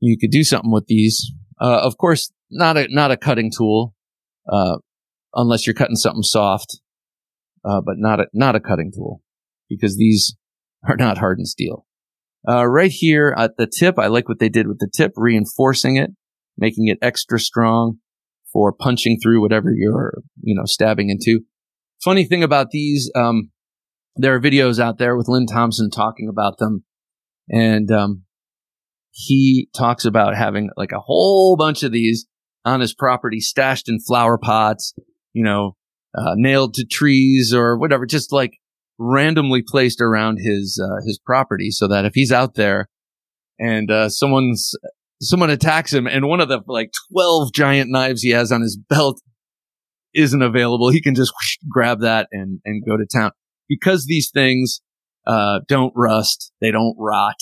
[0.00, 1.32] you could do something with these.
[1.60, 3.94] Uh, of course, not a, not a cutting tool,
[4.52, 4.76] uh,
[5.34, 6.80] unless you're cutting something soft,
[7.64, 9.22] uh, but not a, not a cutting tool
[9.68, 10.36] because these
[10.88, 11.86] are not hardened steel.
[12.46, 15.96] Uh, right here at the tip, I like what they did with the tip, reinforcing
[15.96, 16.10] it,
[16.58, 17.98] making it extra strong
[18.52, 21.40] for punching through whatever you're, you know, stabbing into.
[22.02, 23.50] Funny thing about these, um,
[24.16, 26.84] there are videos out there with Lynn Thompson talking about them.
[27.48, 28.24] And, um,
[29.10, 32.26] he talks about having like a whole bunch of these
[32.64, 34.92] on his property stashed in flower pots,
[35.34, 35.76] you know,
[36.16, 38.52] uh, nailed to trees or whatever, just like
[38.98, 42.88] randomly placed around his uh, his property so that if he's out there
[43.58, 44.72] and uh, someone's
[45.20, 48.76] someone attacks him and one of the like 12 giant knives he has on his
[48.76, 49.20] belt
[50.14, 53.30] isn't available he can just whoosh, grab that and and go to town.
[53.68, 54.80] Because these things
[55.26, 57.36] uh, don't rust they don't rot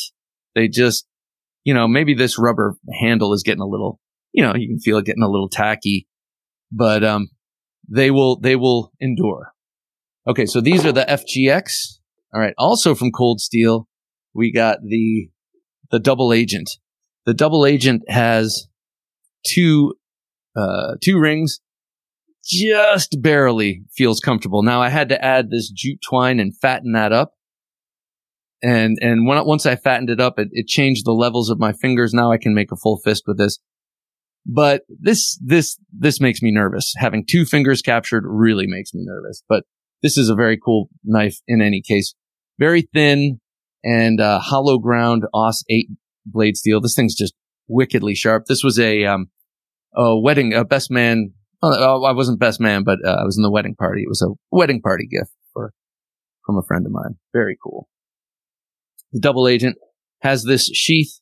[0.55, 1.07] they just
[1.65, 3.99] you know maybe this rubber handle is getting a little
[4.33, 6.07] you know you can feel it getting a little tacky
[6.71, 7.29] but um
[7.89, 9.53] they will they will endure
[10.27, 11.99] Okay, so these are the FGX.
[12.33, 12.55] All right.
[12.57, 13.89] Also from Cold Steel,
[14.35, 15.31] we got the
[15.91, 16.71] the double agent.
[17.27, 18.69] The double agent has
[19.47, 19.95] two
[20.57, 21.61] uh, two rings,
[22.45, 24.63] just barely feels comfortable.
[24.63, 27.35] Now I had to add this jute twine and fatten that up,
[28.63, 31.73] and and when, once I fattened it up, it, it changed the levels of my
[31.73, 32.15] fingers.
[32.15, 33.59] Now I can make a full fist with this.
[34.45, 36.93] But this this this makes me nervous.
[36.97, 39.43] Having two fingers captured really makes me nervous.
[39.49, 39.65] But
[40.03, 42.15] this is a very cool knife in any case.
[42.59, 43.41] Very thin
[43.85, 45.89] and uh, hollow ground AUS 8
[46.27, 46.81] blade steel.
[46.81, 47.35] This thing's just
[47.69, 48.45] wickedly sharp.
[48.47, 49.29] This was a, um,
[49.95, 51.33] a wedding, a best man.
[51.63, 54.03] Oh, I wasn't best man, but uh, I was in the wedding party.
[54.03, 55.73] It was a wedding party gift for,
[56.45, 57.17] from a friend of mine.
[57.33, 57.89] Very cool.
[59.13, 59.77] The double agent
[60.23, 61.21] has this sheath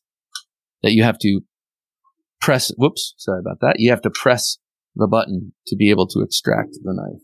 [0.81, 1.41] that you have to
[2.41, 3.75] press, whoops, sorry about that.
[3.77, 4.57] You have to press
[4.95, 7.21] the button to be able to extract the knife.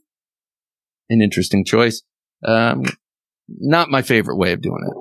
[1.10, 2.04] An interesting choice.
[2.46, 2.84] Um,
[3.48, 4.96] not my favorite way of doing it.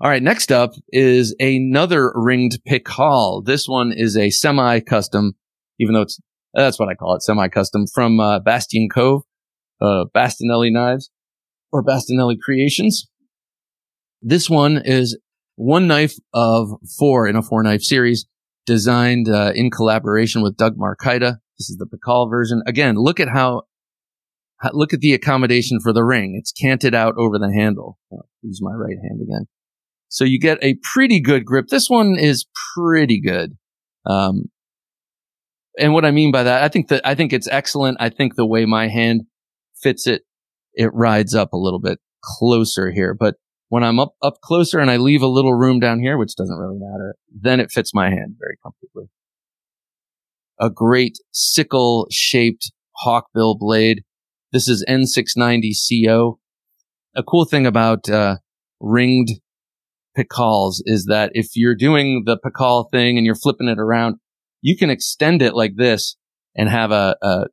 [0.00, 0.22] All right.
[0.22, 3.44] Next up is another ringed Pikal.
[3.44, 5.32] This one is a semi custom,
[5.80, 6.20] even though it's,
[6.54, 9.22] that's what I call it, semi custom from, uh, Bastion Cove,
[9.80, 11.10] uh, Bastinelli knives
[11.72, 13.08] or Bastinelli creations.
[14.22, 15.18] This one is
[15.56, 18.26] one knife of four in a four knife series
[18.66, 21.38] designed, uh, in collaboration with Doug Marcaida.
[21.58, 22.62] This is the Pikal version.
[22.66, 23.62] Again, look at how
[24.72, 26.36] look at the accommodation for the ring.
[26.38, 27.98] It's canted out over the handle.
[28.12, 29.46] I'll use my right hand again.
[30.08, 31.68] So you get a pretty good grip.
[31.68, 33.56] This one is pretty good.
[34.06, 34.46] Um,
[35.78, 37.98] and what I mean by that, I think that, I think it's excellent.
[38.00, 39.22] I think the way my hand
[39.80, 40.22] fits it,
[40.74, 43.14] it rides up a little bit closer here.
[43.14, 43.36] But
[43.68, 46.58] when I'm up, up closer and I leave a little room down here, which doesn't
[46.58, 49.10] really matter, then it fits my hand very comfortably.
[50.60, 52.72] A great sickle shaped
[53.04, 54.02] hawkbill blade.
[54.52, 56.38] This is N690CO.
[57.14, 58.36] A cool thing about, uh,
[58.80, 59.40] ringed
[60.16, 64.16] Pikals is that if you're doing the Pikal thing and you're flipping it around,
[64.60, 66.16] you can extend it like this
[66.56, 67.44] and have a, a,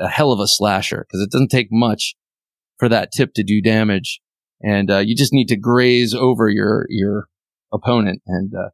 [0.00, 2.14] a hell of a slasher because it doesn't take much
[2.78, 4.20] for that tip to do damage.
[4.62, 7.28] And, uh, you just need to graze over your, your
[7.72, 8.70] opponent and, uh,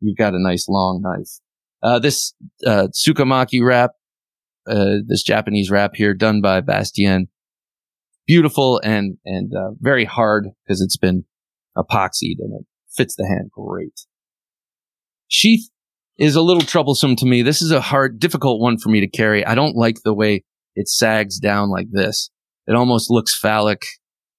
[0.00, 1.40] you've got a nice long knife.
[1.82, 2.34] Uh, this,
[2.66, 3.92] uh, Tsukamaki wrap,
[4.66, 7.28] uh, this Japanese wrap here done by Bastien.
[8.26, 11.24] Beautiful and, and, uh, very hard because it's been
[11.76, 14.06] epoxied and it fits the hand great.
[15.28, 15.70] Sheath
[16.18, 17.40] is a little troublesome to me.
[17.40, 19.44] This is a hard, difficult one for me to carry.
[19.44, 20.44] I don't like the way
[20.76, 22.30] it sags down like this.
[22.66, 23.86] It almost looks phallic.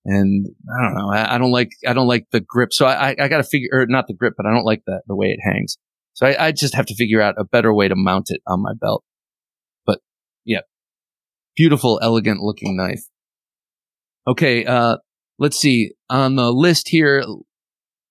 [0.04, 0.47] And
[0.78, 1.12] I don't know.
[1.12, 2.74] I, I don't like, I don't like the grip.
[2.74, 4.82] So I, I, I got to figure, or not the grip, but I don't like
[4.86, 5.78] the, the way it hangs.
[6.14, 8.62] So I, I just have to figure out a better way to mount it on
[8.62, 9.04] my belt.
[9.86, 9.99] But
[10.45, 10.62] yeah,
[11.56, 13.04] beautiful, elegant looking knife.
[14.28, 14.66] Okay.
[14.66, 14.97] Uh,
[15.39, 17.24] let's see on the list here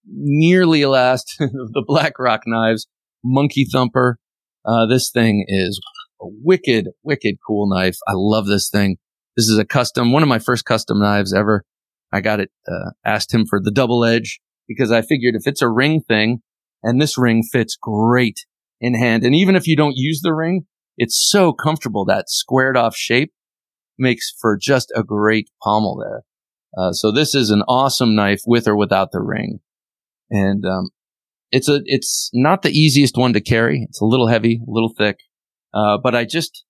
[0.05, 2.87] nearly last the Black Rock knives,
[3.23, 4.17] Monkey Thumper.
[4.65, 5.81] Uh, this thing is
[6.21, 7.97] a wicked, wicked cool knife.
[8.07, 8.97] I love this thing.
[9.35, 11.63] This is a custom, one of my first custom knives ever.
[12.11, 15.61] I got it, uh, asked him for the double edge because I figured if it's
[15.61, 16.41] a ring thing
[16.83, 18.45] and this ring fits great
[18.79, 19.23] in hand.
[19.23, 20.65] And even if you don't use the ring,
[20.97, 22.05] it's so comfortable.
[22.05, 23.33] That squared off shape
[23.97, 26.23] makes for just a great pommel there.
[26.77, 29.59] Uh, so this is an awesome knife with or without the ring
[30.31, 30.89] and um,
[31.51, 33.85] it's a it's not the easiest one to carry.
[33.87, 35.17] It's a little heavy, a little thick,
[35.73, 36.63] uh, but I just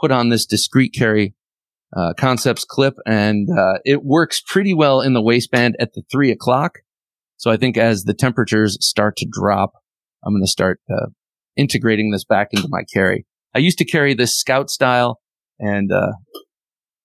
[0.00, 1.34] put on this discreet carry
[1.96, 6.30] uh, concepts clip, and uh, it works pretty well in the waistband at the three
[6.30, 6.78] o'clock.
[7.36, 9.72] So I think as the temperatures start to drop,
[10.24, 11.06] I'm going to start uh,
[11.56, 13.26] integrating this back into my carry.
[13.54, 15.20] I used to carry this scout style,
[15.58, 16.12] and uh,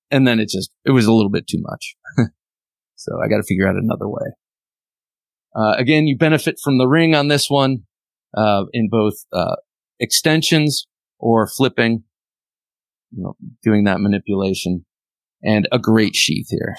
[0.10, 1.96] and then it just it was a little bit too much.
[2.96, 4.34] so I got to figure out another way.
[5.56, 7.80] Uh, again, you benefit from the ring on this one,
[8.36, 9.56] uh, in both, uh,
[10.00, 10.88] extensions
[11.18, 12.04] or flipping,
[13.12, 14.86] you know, doing that manipulation
[15.44, 16.76] and a great sheath here.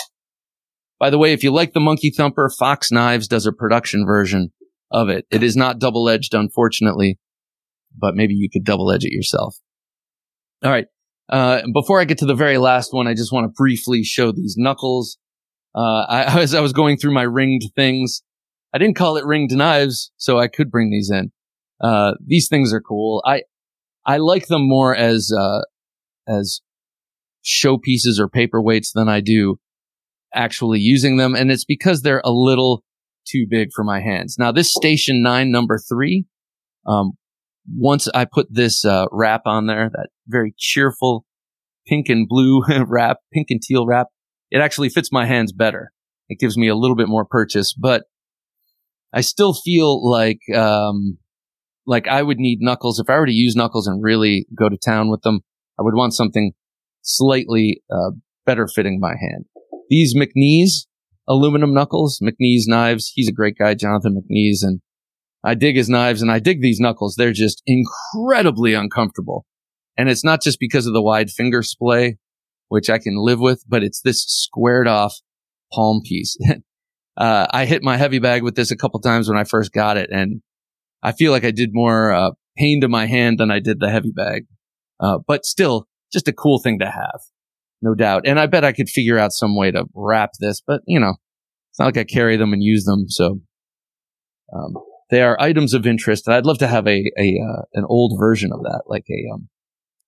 [0.98, 4.50] By the way, if you like the Monkey Thumper, Fox Knives does a production version
[4.90, 5.26] of it.
[5.30, 7.18] It is not double edged, unfortunately,
[7.96, 9.56] but maybe you could double edge it yourself.
[10.62, 10.86] All right.
[11.30, 14.32] Uh, before I get to the very last one, I just want to briefly show
[14.32, 15.16] these knuckles.
[15.74, 18.22] Uh, I, as I was going through my ringed things,
[18.74, 21.32] I didn't call it ringed knives, so I could bring these in.
[21.80, 23.22] Uh, these things are cool.
[23.24, 23.42] I,
[24.04, 25.62] I like them more as, uh,
[26.30, 26.60] as
[27.44, 29.58] showpieces or paperweights than I do
[30.34, 31.34] actually using them.
[31.34, 32.84] And it's because they're a little
[33.28, 34.36] too big for my hands.
[34.38, 36.26] Now, this station nine, number three,
[36.86, 37.12] um,
[37.72, 41.24] once I put this, uh, wrap on there, that very cheerful
[41.86, 44.08] pink and blue wrap, pink and teal wrap,
[44.50, 45.92] it actually fits my hands better.
[46.28, 48.04] It gives me a little bit more purchase, but
[49.12, 51.18] I still feel like, um,
[51.86, 53.00] like I would need knuckles.
[53.00, 55.40] If I were to use knuckles and really go to town with them,
[55.80, 56.52] I would want something
[57.02, 58.10] slightly, uh,
[58.44, 59.46] better fitting my hand.
[59.88, 60.86] These McNees
[61.30, 63.12] aluminum knuckles, McNees knives.
[63.14, 64.58] He's a great guy, Jonathan McNees.
[64.62, 64.80] And
[65.44, 67.14] I dig his knives and I dig these knuckles.
[67.16, 69.46] They're just incredibly uncomfortable.
[69.96, 72.18] And it's not just because of the wide finger splay,
[72.68, 75.14] which I can live with, but it's this squared off
[75.72, 76.36] palm piece.
[77.16, 79.96] uh, I hit my heavy bag with this a couple times when I first got
[79.96, 80.42] it, and
[81.02, 83.90] I feel like I did more uh, pain to my hand than I did the
[83.90, 84.46] heavy bag.
[85.01, 87.20] Uh, but still, just a cool thing to have,
[87.80, 88.26] no doubt.
[88.26, 91.14] And I bet I could figure out some way to wrap this, but you know,
[91.70, 93.07] it's not like I carry them and use them.
[93.09, 93.40] So,
[94.53, 94.74] um,
[95.11, 96.26] they are items of interest.
[96.26, 99.34] And I'd love to have a, a, uh, an old version of that, like a,
[99.34, 99.48] um,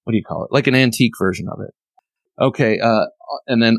[0.05, 0.53] what do you call it?
[0.53, 1.75] Like an antique version of it.
[2.41, 2.79] Okay.
[2.79, 3.07] Uh,
[3.47, 3.79] and then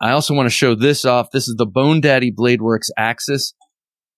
[0.00, 1.30] I also want to show this off.
[1.30, 3.54] This is the Bone Daddy Bladeworks Axis.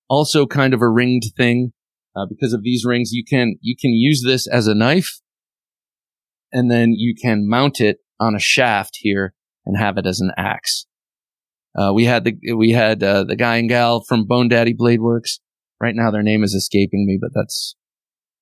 [0.09, 1.73] Also kind of a ringed thing.
[2.15, 5.21] Uh, because of these rings, you can, you can use this as a knife
[6.53, 9.35] and then you can mount it on a shaft here
[9.65, 10.87] and have it as an axe.
[11.77, 15.01] Uh, we had the, we had, uh, the guy and gal from Bone Daddy Blade
[15.01, 15.41] Works.
[15.81, 17.75] Right now their name is escaping me, but that's,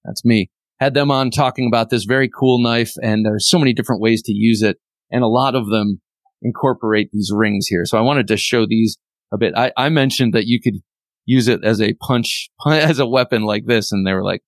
[0.04, 0.50] that's me.
[0.80, 4.22] Had them on talking about this very cool knife and there's so many different ways
[4.22, 4.78] to use it.
[5.10, 6.00] And a lot of them
[6.42, 7.84] incorporate these rings here.
[7.84, 8.96] So I wanted to show these
[9.32, 9.54] a bit.
[9.56, 10.80] I, I mentioned that you could
[11.24, 13.92] use it as a punch, as a weapon like this.
[13.92, 14.42] And they were like,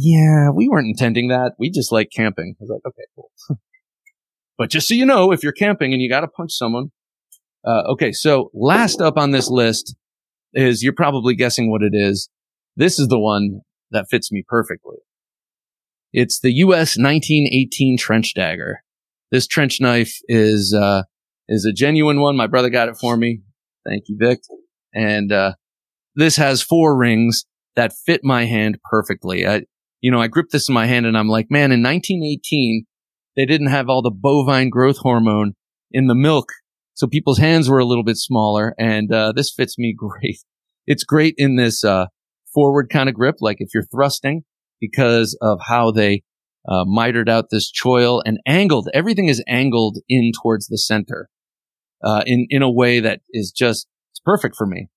[0.00, 1.54] yeah, we weren't intending that.
[1.58, 2.54] We just like camping.
[2.60, 3.32] I was like, okay, cool.
[4.58, 6.92] but just so you know, if you're camping and you got to punch someone.
[7.66, 8.12] Uh, okay.
[8.12, 9.96] So last up on this list
[10.54, 12.30] is you're probably guessing what it is.
[12.76, 14.98] This is the one that fits me perfectly.
[16.12, 18.84] It's the US 1918 trench dagger.
[19.32, 21.02] This trench knife is, uh,
[21.48, 22.36] is a genuine one.
[22.36, 23.40] My brother got it for me.
[23.84, 24.38] Thank you, Vic.
[24.94, 25.54] And, uh,
[26.14, 29.46] this has four rings that fit my hand perfectly.
[29.46, 29.64] I,
[30.00, 32.84] you know, I grip this in my hand and I'm like, man, in 1918,
[33.36, 35.54] they didn't have all the bovine growth hormone
[35.90, 36.48] in the milk.
[36.94, 40.38] So people's hands were a little bit smaller and, uh, this fits me great.
[40.86, 42.06] It's great in this, uh,
[42.52, 44.42] forward kind of grip, like if you're thrusting
[44.80, 46.22] because of how they
[46.68, 48.88] uh, mitered out this choil and angled.
[48.92, 51.28] Everything is angled in towards the center
[52.04, 54.88] uh, in in a way that is just it's perfect for me.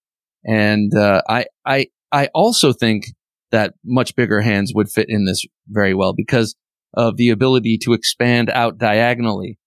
[0.45, 3.06] And uh, I I I also think
[3.52, 6.56] that much bigger hands would fit in this very well because
[6.93, 9.58] of the ability to expand out diagonally,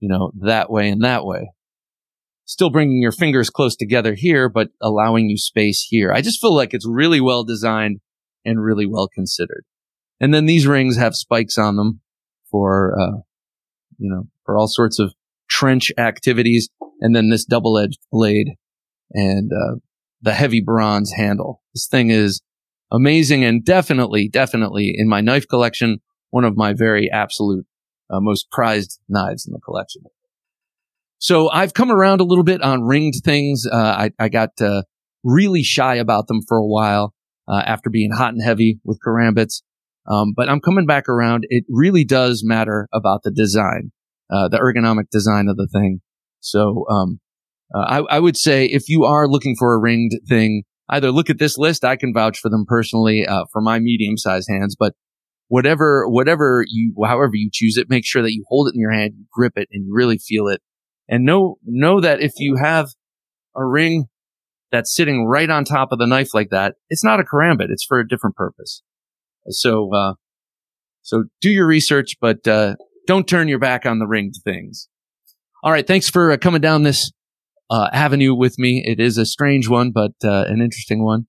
[0.00, 1.50] you know, that way and that way.
[2.46, 6.12] Still bringing your fingers close together here, but allowing you space here.
[6.12, 8.00] I just feel like it's really well designed
[8.44, 9.64] and really well considered.
[10.20, 12.00] And then these rings have spikes on them
[12.50, 13.20] for, uh,
[13.98, 15.14] you know, for all sorts of
[15.48, 16.68] trench activities.
[17.00, 18.56] And then this double edged blade
[19.12, 19.76] and, uh,
[20.20, 21.62] the heavy bronze handle.
[21.74, 22.40] This thing is
[22.94, 25.98] amazing and definitely, definitely in my knife collection,
[26.30, 27.66] one of my very absolute,
[28.10, 30.02] uh, most prized knives in the collection.
[31.18, 33.64] So I've come around a little bit on ringed things.
[33.70, 34.82] Uh, I, I got, uh,
[35.22, 37.14] really shy about them for a while,
[37.48, 39.62] uh, after being hot and heavy with karambits.
[40.06, 41.46] Um, but I'm coming back around.
[41.48, 43.90] It really does matter about the design,
[44.30, 46.00] uh, the ergonomic design of the thing.
[46.40, 47.20] So, um,
[47.74, 51.30] uh, I, I, would say if you are looking for a ringed thing, either look
[51.30, 51.84] at this list.
[51.84, 54.94] I can vouch for them personally, uh, for my medium sized hands, but
[55.48, 58.92] whatever, whatever you, however you choose it, make sure that you hold it in your
[58.92, 60.60] hand, you grip it and you really feel it.
[61.08, 62.88] And know, know that if you have
[63.54, 64.06] a ring
[64.72, 67.66] that's sitting right on top of the knife like that, it's not a karambit.
[67.68, 68.82] It's for a different purpose.
[69.48, 70.14] So, uh,
[71.02, 72.76] so do your research, but, uh,
[73.06, 74.88] don't turn your back on the ringed things.
[75.62, 75.86] All right.
[75.86, 77.12] Thanks for uh, coming down this,
[77.74, 78.84] uh, avenue with me.
[78.86, 81.26] It is a strange one, but, uh, an interesting one.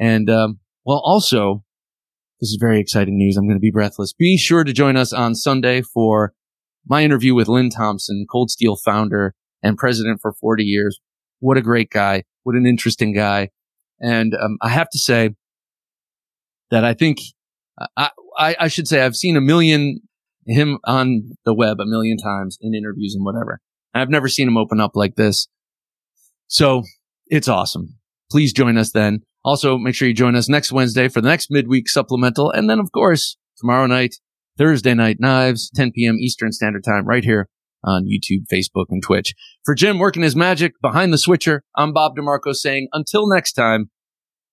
[0.00, 1.62] And, um, well, also,
[2.40, 3.36] this is very exciting news.
[3.36, 4.12] I'm going to be breathless.
[4.12, 6.32] Be sure to join us on Sunday for
[6.84, 10.98] my interview with Lynn Thompson, Cold Steel founder and president for 40 years.
[11.38, 12.24] What a great guy.
[12.42, 13.50] What an interesting guy.
[14.00, 15.36] And, um, I have to say
[16.72, 17.18] that I think
[17.96, 20.00] I, I, I should say I've seen a million
[20.44, 23.60] him on the web a million times in interviews and whatever.
[23.94, 25.46] I've never seen him open up like this.
[26.46, 26.82] So
[27.26, 27.96] it's awesome.
[28.30, 29.20] Please join us then.
[29.44, 32.50] Also, make sure you join us next Wednesday for the next midweek supplemental.
[32.50, 34.16] And then, of course, tomorrow night,
[34.56, 36.16] Thursday night knives, 10 p.m.
[36.18, 37.48] Eastern Standard Time right here
[37.84, 39.34] on YouTube, Facebook, and Twitch.
[39.64, 43.90] For Jim working his magic behind the switcher, I'm Bob DeMarco saying until next time,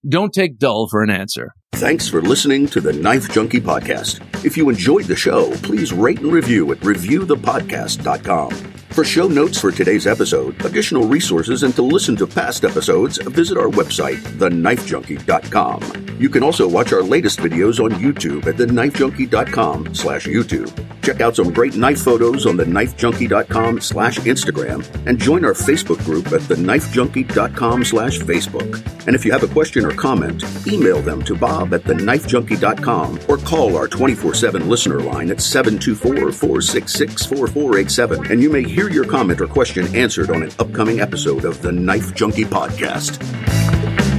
[0.08, 1.54] don't take dull for an answer.
[1.76, 4.20] Thanks for listening to the Knife Junkie Podcast.
[4.46, 8.52] If you enjoyed the show, please rate and review at reviewthepodcast.com.
[8.92, 13.58] For show notes for today's episode, additional resources, and to listen to past episodes, visit
[13.58, 16.18] our website, theknifejunkie.com.
[16.20, 20.70] You can also watch our latest videos on YouTube at theknifejunkie.com slash YouTube.
[21.02, 26.28] Check out some great knife photos on theknifejunkie.com slash Instagram and join our Facebook group
[26.28, 29.08] at theknifejunkie.com slash Facebook.
[29.08, 33.38] And if you have a question or comment, email them to bob at theknifejunkie.com or
[33.38, 39.94] call our 24-7 listener line at 724-466-4487 and you may hear your comment or question
[39.96, 44.11] answered on an upcoming episode of the Knife Junkie Podcast.